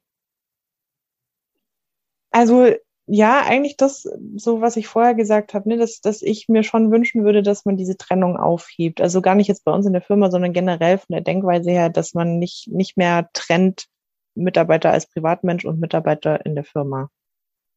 [2.30, 2.72] Also
[3.06, 6.90] ja, eigentlich das, so was ich vorher gesagt habe, ne, dass, dass ich mir schon
[6.90, 9.00] wünschen würde, dass man diese Trennung aufhebt.
[9.00, 11.90] Also gar nicht jetzt bei uns in der Firma, sondern generell von der Denkweise her,
[11.90, 13.86] dass man nicht, nicht mehr trennt
[14.34, 17.10] Mitarbeiter als Privatmensch und Mitarbeiter in der Firma.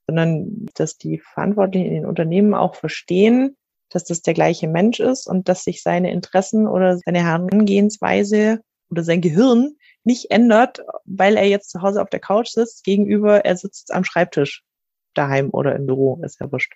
[0.07, 3.57] Sondern dass die Verantwortlichen in den Unternehmen auch verstehen,
[3.89, 9.03] dass das der gleiche Mensch ist und dass sich seine Interessen oder seine Herangehensweise oder
[9.03, 9.75] sein Gehirn
[10.05, 14.05] nicht ändert, weil er jetzt zu Hause auf der Couch sitzt, gegenüber er sitzt am
[14.05, 14.63] Schreibtisch
[15.17, 16.75] daheim oder im Büro, ist ja wurscht.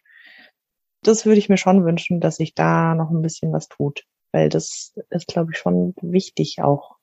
[1.03, 4.49] Das würde ich mir schon wünschen, dass sich da noch ein bisschen was tut, weil
[4.49, 6.97] das ist, glaube ich, schon wichtig auch,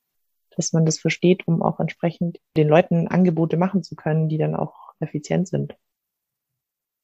[0.56, 4.54] dass man das versteht, um auch entsprechend den Leuten Angebote machen zu können, die dann
[4.54, 5.76] auch effizient sind.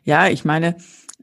[0.04, 0.76] Ja, ich meine,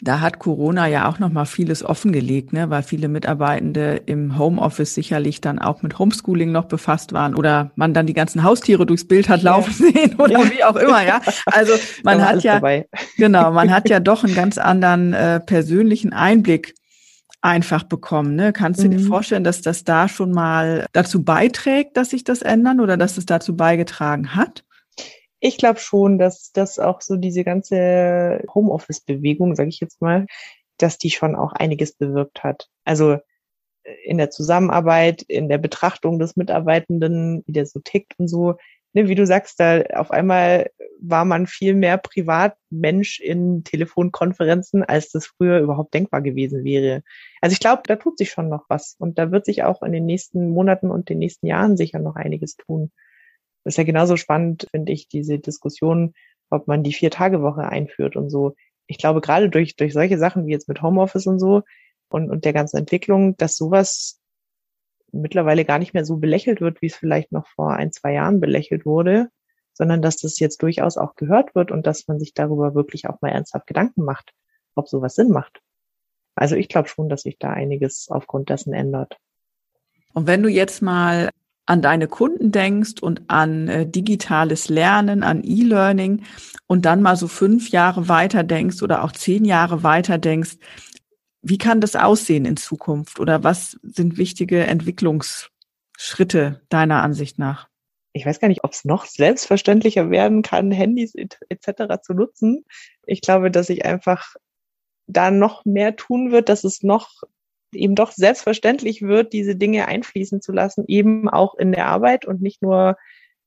[0.03, 4.95] da hat Corona ja auch noch mal vieles offengelegt, ne, weil viele Mitarbeitende im Homeoffice
[4.95, 9.07] sicherlich dann auch mit Homeschooling noch befasst waren oder man dann die ganzen Haustiere durchs
[9.07, 9.91] Bild hat laufen ja.
[9.91, 10.51] sehen oder ja.
[10.51, 11.21] wie auch immer, ja.
[11.45, 11.73] Also
[12.03, 12.87] man hat ja dabei.
[13.17, 16.73] genau, man hat ja doch einen ganz anderen äh, persönlichen Einblick
[17.41, 18.35] einfach bekommen.
[18.35, 18.53] Ne?
[18.53, 19.07] Kannst du dir mhm.
[19.07, 23.25] vorstellen, dass das da schon mal dazu beiträgt, dass sich das ändern oder dass es
[23.25, 24.63] dazu beigetragen hat?
[25.41, 30.27] Ich glaube schon, dass das auch so diese ganze Homeoffice-Bewegung, sage ich jetzt mal,
[30.77, 32.69] dass die schon auch einiges bewirkt hat.
[32.85, 33.13] Also
[33.83, 38.55] äh, in der Zusammenarbeit, in der Betrachtung des Mitarbeitenden, wie der so tickt und so.
[38.93, 40.69] Ne, wie du sagst, da auf einmal
[40.99, 47.01] war man viel mehr Privatmensch in Telefonkonferenzen, als das früher überhaupt denkbar gewesen wäre.
[47.41, 49.93] Also ich glaube, da tut sich schon noch was und da wird sich auch in
[49.93, 52.91] den nächsten Monaten und den nächsten Jahren sicher noch einiges tun.
[53.63, 56.13] Das ist ja genauso spannend, finde ich, diese Diskussion,
[56.49, 58.55] ob man die Vier-Tage-Woche einführt und so.
[58.87, 61.63] Ich glaube, gerade durch, durch solche Sachen wie jetzt mit Homeoffice und so
[62.09, 64.19] und, und der ganzen Entwicklung, dass sowas
[65.11, 68.39] mittlerweile gar nicht mehr so belächelt wird, wie es vielleicht noch vor ein, zwei Jahren
[68.39, 69.29] belächelt wurde,
[69.73, 73.21] sondern dass das jetzt durchaus auch gehört wird und dass man sich darüber wirklich auch
[73.21, 74.33] mal ernsthaft Gedanken macht,
[74.75, 75.61] ob sowas Sinn macht.
[76.35, 79.17] Also ich glaube schon, dass sich da einiges aufgrund dessen ändert.
[80.13, 81.29] Und wenn du jetzt mal
[81.71, 86.23] an deine Kunden denkst und an äh, digitales Lernen, an E-Learning
[86.67, 90.57] und dann mal so fünf Jahre weiter denkst oder auch zehn Jahre weiter denkst,
[91.41, 97.69] wie kann das aussehen in Zukunft oder was sind wichtige Entwicklungsschritte deiner Ansicht nach?
[98.11, 102.03] Ich weiß gar nicht, ob es noch selbstverständlicher werden kann, Handys etc.
[102.03, 102.65] zu nutzen.
[103.05, 104.35] Ich glaube, dass sich einfach
[105.07, 107.23] da noch mehr tun wird, dass es noch
[107.73, 112.41] eben doch selbstverständlich wird, diese Dinge einfließen zu lassen, eben auch in der Arbeit und
[112.41, 112.97] nicht nur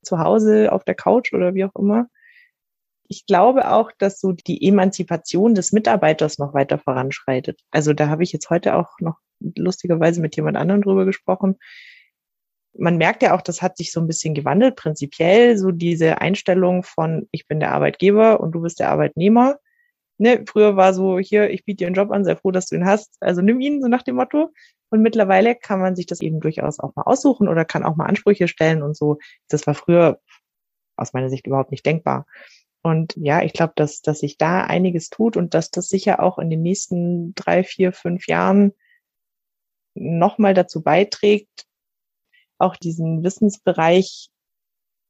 [0.02, 2.06] zu Hause auf der Couch oder wie auch immer.
[3.08, 7.60] Ich glaube auch, dass so die Emanzipation des Mitarbeiters noch weiter voranschreitet.
[7.70, 11.56] Also da habe ich jetzt heute auch noch lustigerweise mit jemand anderem drüber gesprochen.
[12.76, 16.82] Man merkt ja auch, das hat sich so ein bisschen gewandelt, prinzipiell so diese Einstellung
[16.82, 19.58] von ich bin der Arbeitgeber und du bist der Arbeitnehmer
[20.18, 22.76] ne, früher war so, hier, ich biete dir einen Job an, sei froh, dass du
[22.76, 24.52] ihn hast, also nimm ihn, so nach dem Motto.
[24.90, 28.06] Und mittlerweile kann man sich das eben durchaus auch mal aussuchen oder kann auch mal
[28.06, 29.18] Ansprüche stellen und so.
[29.48, 30.20] Das war früher
[30.96, 32.26] aus meiner Sicht überhaupt nicht denkbar.
[32.82, 36.38] Und ja, ich glaube, dass, dass sich da einiges tut und dass das sicher auch
[36.38, 38.72] in den nächsten drei, vier, fünf Jahren
[39.94, 41.66] nochmal dazu beiträgt,
[42.58, 44.28] auch diesen Wissensbereich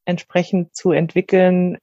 [0.05, 1.79] entsprechend zu entwickeln,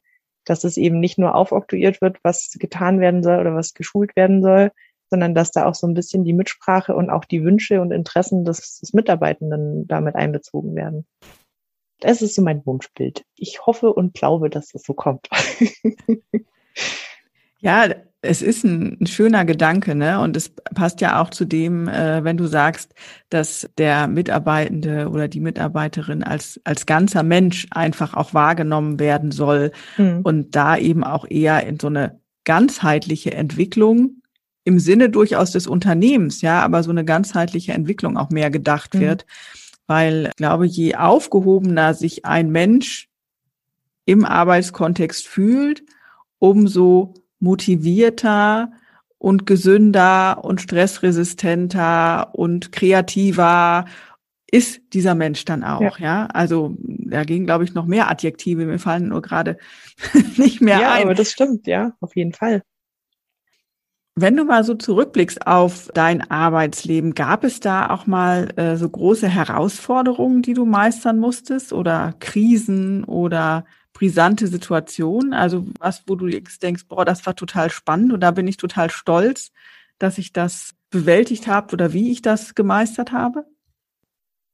[0.45, 4.41] dass es eben nicht nur aufoktroyiert wird, was getan werden soll oder was geschult werden
[4.41, 4.71] soll,
[5.09, 8.45] sondern dass da auch so ein bisschen die Mitsprache und auch die Wünsche und Interessen
[8.45, 11.05] des, des Mitarbeitenden damit einbezogen werden.
[11.99, 13.23] Das ist so mein Wunschbild.
[13.35, 15.27] Ich hoffe und glaube, dass das so kommt.
[17.59, 20.19] ja, es ist ein, ein, schöner Gedanke, ne?
[20.19, 22.93] Und es passt ja auch zu dem, äh, wenn du sagst,
[23.29, 29.71] dass der Mitarbeitende oder die Mitarbeiterin als als ganzer Mensch einfach auch wahrgenommen werden soll
[29.97, 30.21] mhm.
[30.23, 34.21] und da eben auch eher in so eine ganzheitliche Entwicklung
[34.63, 38.99] im Sinne durchaus des Unternehmens, ja, aber so eine ganzheitliche Entwicklung auch mehr gedacht mhm.
[38.99, 39.25] wird,
[39.87, 43.09] weil ich glaube, je aufgehobener sich ein Mensch
[44.05, 45.83] im Arbeitskontext fühlt,
[46.37, 48.71] umso motivierter
[49.17, 53.85] und gesünder und stressresistenter und kreativer
[54.51, 56.23] ist dieser Mensch dann auch, ja.
[56.23, 56.25] ja?
[56.27, 58.65] Also da gehen, glaube ich, noch mehr Adjektive.
[58.65, 59.57] Mir fallen nur gerade
[60.37, 60.99] nicht mehr ja, ein.
[60.99, 62.61] Ja, aber das stimmt, ja, auf jeden Fall.
[64.15, 68.89] Wenn du mal so zurückblickst auf dein Arbeitsleben, gab es da auch mal äh, so
[68.89, 73.65] große Herausforderungen, die du meistern musstest oder Krisen oder
[74.01, 75.31] brisante Situation?
[75.31, 78.57] Also was, wo du jetzt denkst, boah, das war total spannend und da bin ich
[78.57, 79.51] total stolz,
[79.99, 83.45] dass ich das bewältigt habe oder wie ich das gemeistert habe?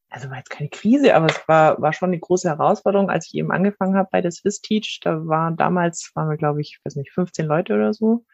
[0.10, 3.36] Also war jetzt keine Krise, aber es war, war schon eine große Herausforderung, als ich
[3.36, 5.00] eben angefangen habe bei der Swiss Teach.
[5.02, 8.26] Da waren damals, waren wir, glaube ich, weiß nicht, 15 Leute oder so.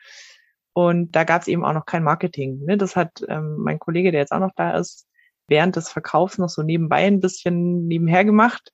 [0.73, 2.65] Und da gab es eben auch noch kein Marketing.
[2.65, 2.77] Ne?
[2.77, 5.07] Das hat ähm, mein Kollege, der jetzt auch noch da ist,
[5.47, 8.71] während des Verkaufs noch so nebenbei ein bisschen nebenher gemacht.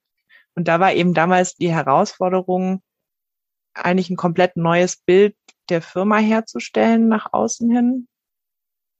[0.59, 2.81] Und da war eben damals die Herausforderung,
[3.73, 5.37] eigentlich ein komplett neues Bild
[5.69, 8.09] der Firma herzustellen nach außen hin,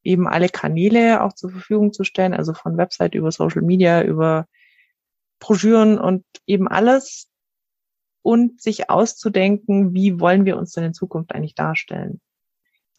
[0.01, 4.45] eben alle Kanäle auch zur Verfügung zu stellen, also von Website über Social Media, über
[5.39, 7.30] Broschüren und eben alles
[8.22, 12.22] und sich auszudenken, wie wollen wir uns denn in Zukunft eigentlich darstellen.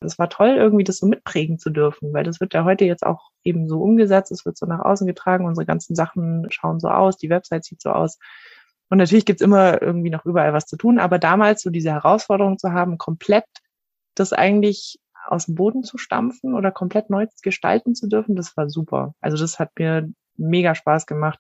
[0.01, 3.05] Es war toll, irgendwie das so mitprägen zu dürfen, weil das wird ja heute jetzt
[3.05, 6.88] auch eben so umgesetzt, es wird so nach außen getragen, unsere ganzen Sachen schauen so
[6.88, 8.18] aus, die Website sieht so aus.
[8.88, 12.59] Und natürlich gibt's immer irgendwie noch überall was zu tun, aber damals so diese Herausforderung
[12.59, 13.44] zu haben, komplett
[14.14, 18.68] das eigentlich aus dem Boden zu stampfen oder komplett neu gestalten zu dürfen, das war
[18.68, 19.14] super.
[19.20, 21.38] Also das hat mir mega Spaß gemacht.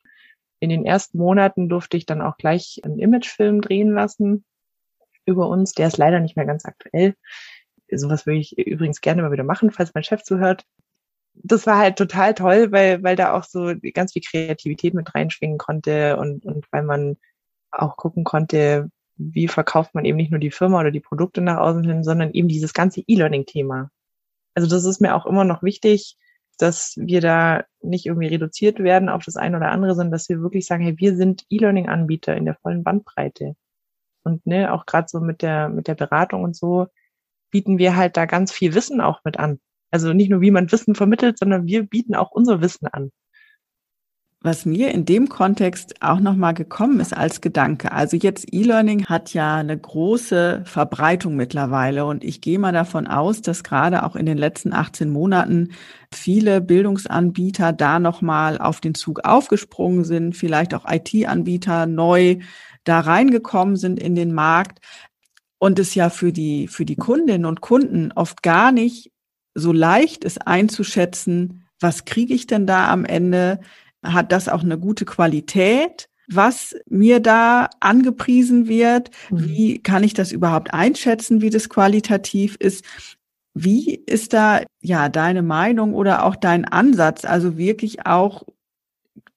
[0.60, 4.44] In den ersten Monaten durfte ich dann auch gleich einen Imagefilm drehen lassen
[5.24, 5.72] über uns.
[5.72, 7.14] Der ist leider nicht mehr ganz aktuell.
[7.92, 10.64] Sowas würde ich übrigens gerne mal wieder machen, falls mein Chef zuhört.
[11.34, 15.58] Das war halt total toll, weil, weil da auch so ganz viel Kreativität mit reinschwingen
[15.58, 17.16] konnte und, und weil man
[17.70, 21.58] auch gucken konnte, wie verkauft man eben nicht nur die Firma oder die Produkte nach
[21.58, 23.90] außen hin, sondern eben dieses ganze E-Learning-Thema.
[24.54, 26.16] Also das ist mir auch immer noch wichtig,
[26.58, 30.40] dass wir da nicht irgendwie reduziert werden auf das eine oder andere, sondern dass wir
[30.40, 33.56] wirklich sagen, hey, wir sind E-Learning-Anbieter in der vollen Bandbreite.
[34.22, 36.88] Und ne, auch gerade so mit der, mit der Beratung und so
[37.50, 39.60] bieten wir halt da ganz viel Wissen auch mit an.
[39.90, 43.10] Also nicht nur, wie man Wissen vermittelt, sondern wir bieten auch unser Wissen an
[44.42, 47.92] was mir in dem Kontext auch nochmal gekommen ist als Gedanke.
[47.92, 53.42] Also jetzt E-Learning hat ja eine große Verbreitung mittlerweile und ich gehe mal davon aus,
[53.42, 55.72] dass gerade auch in den letzten 18 Monaten
[56.12, 62.38] viele Bildungsanbieter da nochmal auf den Zug aufgesprungen sind, vielleicht auch IT-Anbieter neu
[62.84, 64.78] da reingekommen sind in den Markt
[65.60, 69.12] und es ja für die, für die Kundinnen und Kunden oft gar nicht
[69.54, 73.60] so leicht ist einzuschätzen, was kriege ich denn da am Ende?
[74.02, 76.08] Hat das auch eine gute Qualität?
[76.32, 79.10] was mir da angepriesen wird.
[79.30, 79.48] Mhm.
[79.48, 82.84] Wie kann ich das überhaupt einschätzen, wie das qualitativ ist?
[83.52, 88.44] Wie ist da ja deine Meinung oder auch dein Ansatz, also wirklich auch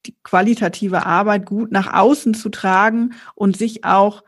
[0.06, 4.22] die qualitative Arbeit gut nach außen zu tragen und sich auch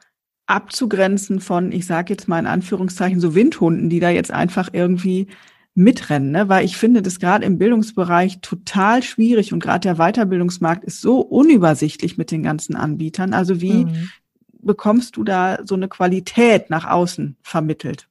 [0.47, 5.28] abzugrenzen von, ich sage jetzt mal in Anführungszeichen, so Windhunden, die da jetzt einfach irgendwie
[5.74, 6.49] mitrennen, ne?
[6.49, 11.20] weil ich finde das gerade im Bildungsbereich total schwierig und gerade der Weiterbildungsmarkt ist so
[11.20, 13.34] unübersichtlich mit den ganzen Anbietern.
[13.34, 14.09] Also wie mhm.
[14.53, 18.09] bekommst du da so eine Qualität nach außen vermittelt?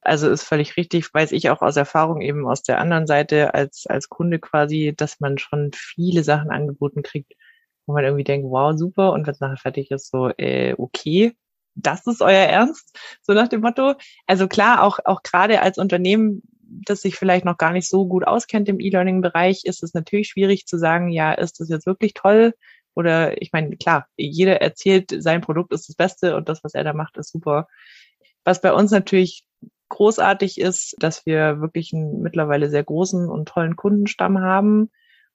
[0.00, 3.86] Also ist völlig richtig, weiß ich auch aus Erfahrung eben aus der anderen Seite als,
[3.86, 7.34] als Kunde quasi, dass man schon viele Sachen angeboten kriegt,
[7.86, 11.36] wo man irgendwie denkt, wow, super, und wenn es nachher fertig ist, so, äh, okay,
[11.74, 13.94] das ist euer Ernst, so nach dem Motto.
[14.26, 18.26] Also klar, auch, auch gerade als Unternehmen, das sich vielleicht noch gar nicht so gut
[18.26, 22.54] auskennt im E-Learning-Bereich, ist es natürlich schwierig zu sagen, ja, ist das jetzt wirklich toll?
[22.94, 26.84] Oder ich meine, klar, jeder erzählt, sein Produkt ist das Beste und das, was er
[26.84, 27.66] da macht, ist super.
[28.44, 29.44] Was bei uns natürlich
[29.88, 34.90] großartig ist, dass wir wirklich einen mittlerweile sehr großen und tollen Kundenstamm haben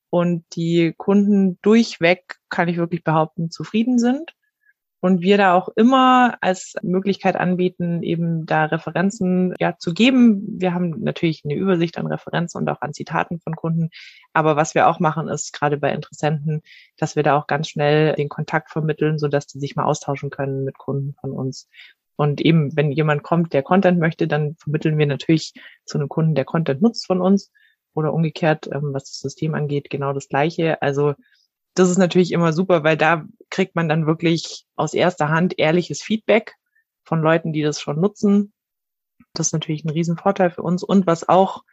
[0.09, 4.33] und die Kunden durchweg, kann ich wirklich behaupten, zufrieden sind.
[5.01, 10.59] Und wir da auch immer als Möglichkeit anbieten, eben da Referenzen ja zu geben.
[10.59, 13.91] Wir haben natürlich eine Übersicht an Referenzen und auch an Zitaten von Kunden.
[14.33, 16.63] Aber was wir auch machen, ist gerade bei Interessenten,
[16.97, 20.31] dass wir da auch ganz schnell den Kontakt vermitteln, so dass die sich mal austauschen
[20.31, 21.69] können mit Kunden von uns.
[22.17, 25.53] Und eben, wenn jemand kommt, der Content möchte, dann vermitteln wir natürlich
[25.85, 27.53] zu einem Kunden, der Content nutzt von uns
[27.93, 30.81] oder umgekehrt, ähm, was das System angeht, genau das Gleiche.
[30.81, 31.15] Also
[31.75, 36.01] das ist natürlich immer super, weil da kriegt man dann wirklich aus erster Hand ehrliches
[36.01, 36.55] Feedback
[37.03, 38.53] von Leuten, die das schon nutzen.
[39.33, 40.83] Das ist natürlich ein Riesenvorteil für uns.
[40.83, 41.63] Und was auch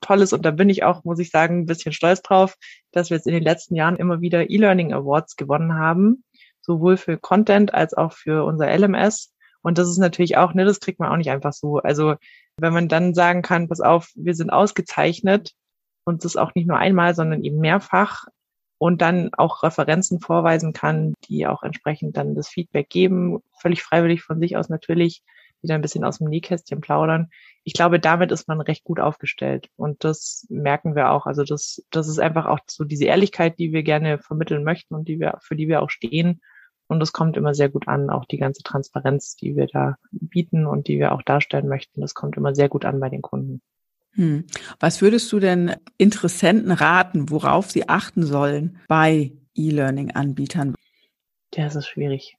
[0.00, 2.56] toll ist, und da bin ich auch, muss ich sagen, ein bisschen stolz drauf,
[2.92, 6.24] dass wir jetzt in den letzten Jahren immer wieder E-Learning Awards gewonnen haben,
[6.60, 9.34] sowohl für Content als auch für unser LMS.
[9.68, 11.76] Und das ist natürlich auch, ne, das kriegt man auch nicht einfach so.
[11.76, 12.14] Also
[12.56, 15.52] wenn man dann sagen kann, pass auf, wir sind ausgezeichnet
[16.04, 18.24] und das auch nicht nur einmal, sondern eben mehrfach
[18.78, 24.22] und dann auch Referenzen vorweisen kann, die auch entsprechend dann das Feedback geben, völlig freiwillig
[24.22, 25.22] von sich aus natürlich,
[25.60, 27.28] dann ein bisschen aus dem Nähkästchen plaudern.
[27.62, 31.26] Ich glaube, damit ist man recht gut aufgestellt und das merken wir auch.
[31.26, 35.08] Also das, das ist einfach auch so diese Ehrlichkeit, die wir gerne vermitteln möchten und
[35.08, 36.40] die wir, für die wir auch stehen
[36.88, 40.66] und das kommt immer sehr gut an, auch die ganze Transparenz, die wir da bieten
[40.66, 42.00] und die wir auch darstellen möchten.
[42.00, 43.60] Das kommt immer sehr gut an bei den Kunden.
[44.12, 44.44] Hm.
[44.80, 50.74] Was würdest du denn Interessenten raten, worauf sie achten sollen bei E-Learning-Anbietern?
[51.54, 52.36] Ja, das ist schwierig.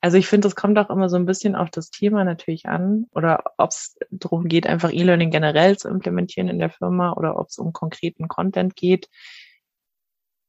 [0.00, 3.06] Also ich finde, es kommt auch immer so ein bisschen auf das Thema natürlich an
[3.12, 7.48] oder ob es darum geht, einfach E-Learning generell zu implementieren in der Firma oder ob
[7.48, 9.08] es um konkreten Content geht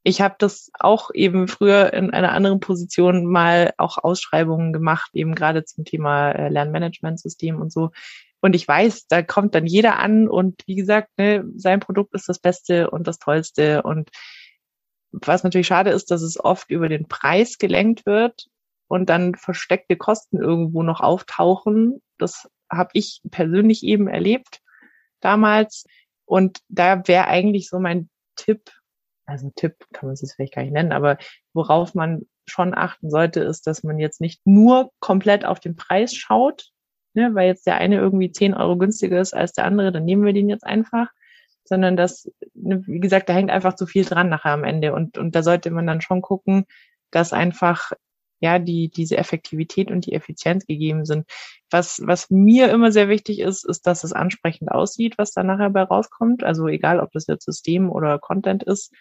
[0.04, 5.34] ich habe das auch eben früher in einer anderen Position mal auch Ausschreibungen gemacht, eben
[5.34, 7.92] gerade zum Thema äh, Lernmanagementsystem und so.
[8.42, 12.28] Und ich weiß, da kommt dann jeder an und wie gesagt, ne, sein Produkt ist
[12.28, 13.84] das Beste und das Tollste.
[13.84, 14.10] Und
[15.14, 18.48] was natürlich schade ist, dass es oft über den Preis gelenkt wird
[18.88, 22.02] und dann versteckte Kosten irgendwo noch auftauchen.
[22.18, 24.60] Das habe ich persönlich eben erlebt
[25.22, 25.86] damals.
[26.26, 28.72] Und da wäre eigentlich so mein Tipp,
[29.26, 31.18] also Tipp kann man es vielleicht gar nicht nennen, aber
[31.54, 36.14] worauf man schon achten sollte, ist, dass man jetzt nicht nur komplett auf den Preis
[36.14, 36.70] schaut,
[37.14, 40.26] ne, weil jetzt der eine irgendwie 10 Euro günstiger ist als der andere, dann nehmen
[40.26, 41.08] wir den jetzt einfach,
[41.64, 45.18] sondern dass, ne, wie gesagt, da hängt einfach zu viel dran nachher am Ende und,
[45.18, 46.66] und da sollte man dann schon gucken,
[47.12, 47.92] dass einfach
[48.44, 51.26] ja, die, diese Effektivität und die Effizienz gegeben sind.
[51.72, 55.70] Was, was mir immer sehr wichtig ist, ist, dass es ansprechend aussieht, was da nachher
[55.70, 56.44] bei rauskommt.
[56.44, 58.94] Also egal, ob das jetzt System oder Content ist.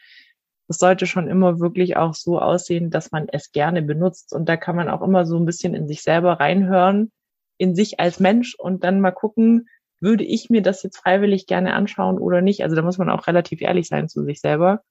[0.68, 4.32] Es sollte schon immer wirklich auch so aussehen, dass man es gerne benutzt.
[4.32, 7.10] Und da kann man auch immer so ein bisschen in sich selber reinhören,
[7.58, 9.68] in sich als Mensch und dann mal gucken,
[9.98, 12.62] würde ich mir das jetzt freiwillig gerne anschauen oder nicht?
[12.62, 14.82] Also da muss man auch relativ ehrlich sein zu sich selber.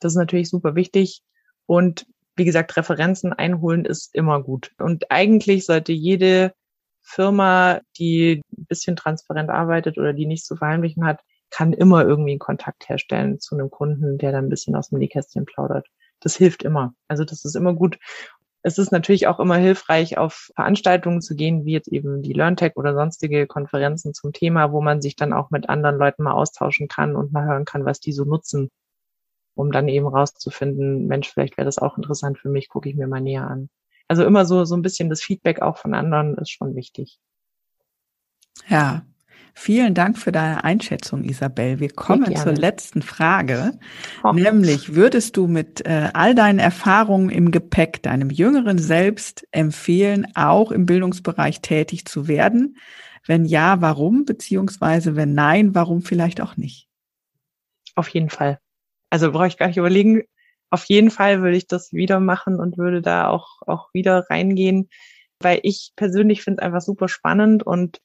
[0.00, 1.22] Das ist natürlich super wichtig.
[1.64, 2.06] Und
[2.36, 4.72] wie gesagt, Referenzen einholen ist immer gut.
[4.78, 6.52] Und eigentlich sollte jede
[7.02, 11.20] Firma, die ein bisschen transparent arbeitet oder die nichts zu verheimlichen hat,
[11.50, 14.98] kann immer irgendwie einen Kontakt herstellen zu einem Kunden, der dann ein bisschen aus dem
[14.98, 15.86] Nähkästchen plaudert.
[16.20, 16.94] Das hilft immer.
[17.06, 17.98] Also das ist immer gut.
[18.62, 22.72] Es ist natürlich auch immer hilfreich, auf Veranstaltungen zu gehen, wie jetzt eben die LearnTech
[22.76, 26.88] oder sonstige Konferenzen zum Thema, wo man sich dann auch mit anderen Leuten mal austauschen
[26.88, 28.70] kann und mal hören kann, was die so nutzen
[29.54, 33.06] um dann eben rauszufinden, Mensch, vielleicht wäre das auch interessant für mich, gucke ich mir
[33.06, 33.68] mal näher an.
[34.08, 37.18] Also immer so, so ein bisschen das Feedback auch von anderen ist schon wichtig.
[38.68, 39.04] Ja,
[39.56, 41.78] Vielen Dank für deine Einschätzung, Isabel.
[41.78, 43.78] Wir kommen zur letzten Frage,
[44.24, 44.32] oh.
[44.32, 50.72] nämlich würdest du mit äh, all deinen Erfahrungen im Gepäck deinem jüngeren Selbst empfehlen, auch
[50.72, 52.78] im Bildungsbereich tätig zu werden?
[53.26, 54.24] Wenn ja, warum?
[54.24, 56.88] Beziehungsweise wenn nein, warum vielleicht auch nicht?
[57.94, 58.58] Auf jeden Fall.
[59.14, 60.24] Also brauche ich gar nicht überlegen.
[60.70, 64.88] Auf jeden Fall würde ich das wieder machen und würde da auch, auch wieder reingehen,
[65.38, 68.00] weil ich persönlich finde es einfach super spannend und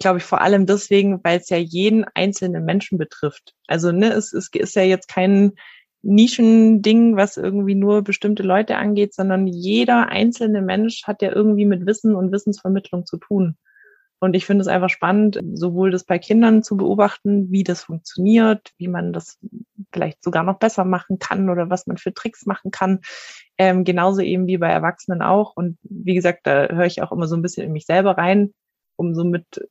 [0.00, 3.54] glaube ich, vor allem deswegen, weil es ja jeden einzelnen Menschen betrifft.
[3.68, 5.52] Also ne, es, es ist ja jetzt kein
[6.02, 11.86] Nischending, was irgendwie nur bestimmte Leute angeht, sondern jeder einzelne Mensch hat ja irgendwie mit
[11.86, 13.56] Wissen und Wissensvermittlung zu tun.
[14.20, 18.72] Und ich finde es einfach spannend, sowohl das bei Kindern zu beobachten, wie das funktioniert,
[18.76, 19.38] wie man das
[19.92, 23.00] vielleicht sogar noch besser machen kann oder was man für Tricks machen kann.
[23.56, 25.56] Ähm, genauso eben wie bei Erwachsenen auch.
[25.56, 28.52] Und wie gesagt, da höre ich auch immer so ein bisschen in mich selber rein,
[28.96, 29.66] um so mit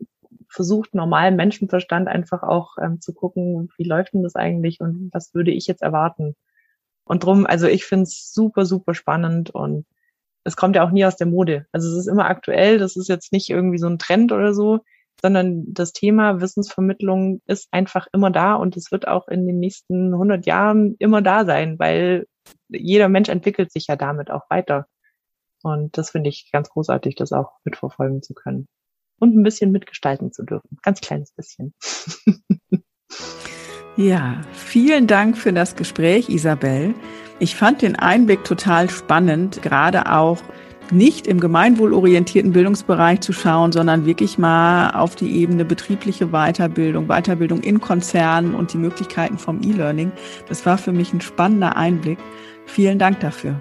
[0.47, 5.35] versucht, normalen Menschenverstand einfach auch ähm, zu gucken, wie läuft denn das eigentlich und was
[5.35, 6.35] würde ich jetzt erwarten.
[7.03, 9.85] Und drum, also ich finde es super, super spannend und
[10.43, 11.65] es kommt ja auch nie aus der Mode.
[11.71, 14.79] Also es ist immer aktuell, das ist jetzt nicht irgendwie so ein Trend oder so,
[15.21, 20.13] sondern das Thema Wissensvermittlung ist einfach immer da und es wird auch in den nächsten
[20.13, 22.25] 100 Jahren immer da sein, weil
[22.69, 24.87] jeder Mensch entwickelt sich ja damit auch weiter.
[25.61, 28.67] Und das finde ich ganz großartig, das auch mitverfolgen zu können
[29.19, 30.77] und ein bisschen mitgestalten zu dürfen.
[30.81, 31.73] Ganz kleines bisschen.
[33.97, 36.95] ja, vielen Dank für das Gespräch, Isabel.
[37.41, 40.39] Ich fand den Einblick total spannend, gerade auch
[40.91, 47.61] nicht im gemeinwohlorientierten Bildungsbereich zu schauen, sondern wirklich mal auf die Ebene betriebliche Weiterbildung, Weiterbildung
[47.61, 50.11] in Konzernen und die Möglichkeiten vom E-Learning.
[50.49, 52.19] Das war für mich ein spannender Einblick.
[52.65, 53.55] Vielen Dank dafür.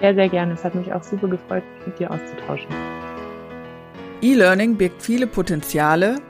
[0.00, 0.52] Sehr, sehr gerne.
[0.52, 2.68] Es hat mich auch super gefreut, mich mit dir auszutauschen.
[4.20, 6.20] E-Learning birgt viele Potenziale,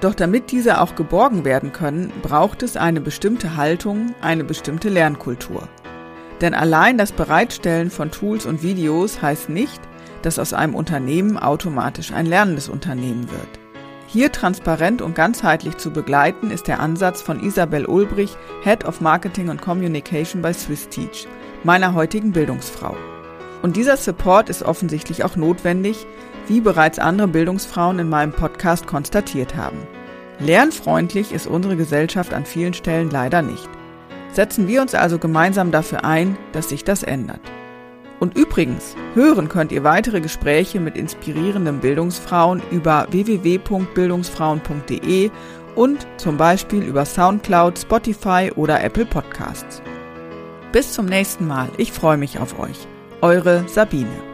[0.00, 5.68] doch damit diese auch geborgen werden können, braucht es eine bestimmte Haltung, eine bestimmte Lernkultur.
[6.40, 9.80] Denn allein das Bereitstellen von Tools und Videos heißt nicht,
[10.22, 13.58] dass aus einem Unternehmen automatisch ein lernendes Unternehmen wird.
[14.06, 19.50] Hier transparent und ganzheitlich zu begleiten, ist der Ansatz von Isabel Ulbrich, Head of Marketing
[19.50, 21.26] and Communication bei SwissTeach,
[21.62, 22.96] meiner heutigen Bildungsfrau.
[23.60, 26.06] Und dieser Support ist offensichtlich auch notwendig,
[26.46, 29.78] wie bereits andere Bildungsfrauen in meinem Podcast konstatiert haben.
[30.38, 33.68] Lernfreundlich ist unsere Gesellschaft an vielen Stellen leider nicht.
[34.32, 37.40] Setzen wir uns also gemeinsam dafür ein, dass sich das ändert.
[38.20, 45.30] Und übrigens, hören könnt ihr weitere Gespräche mit inspirierenden Bildungsfrauen über www.bildungsfrauen.de
[45.76, 49.80] und zum Beispiel über SoundCloud, Spotify oder Apple Podcasts.
[50.72, 51.68] Bis zum nächsten Mal.
[51.76, 52.88] Ich freue mich auf euch.
[53.20, 54.27] Eure Sabine.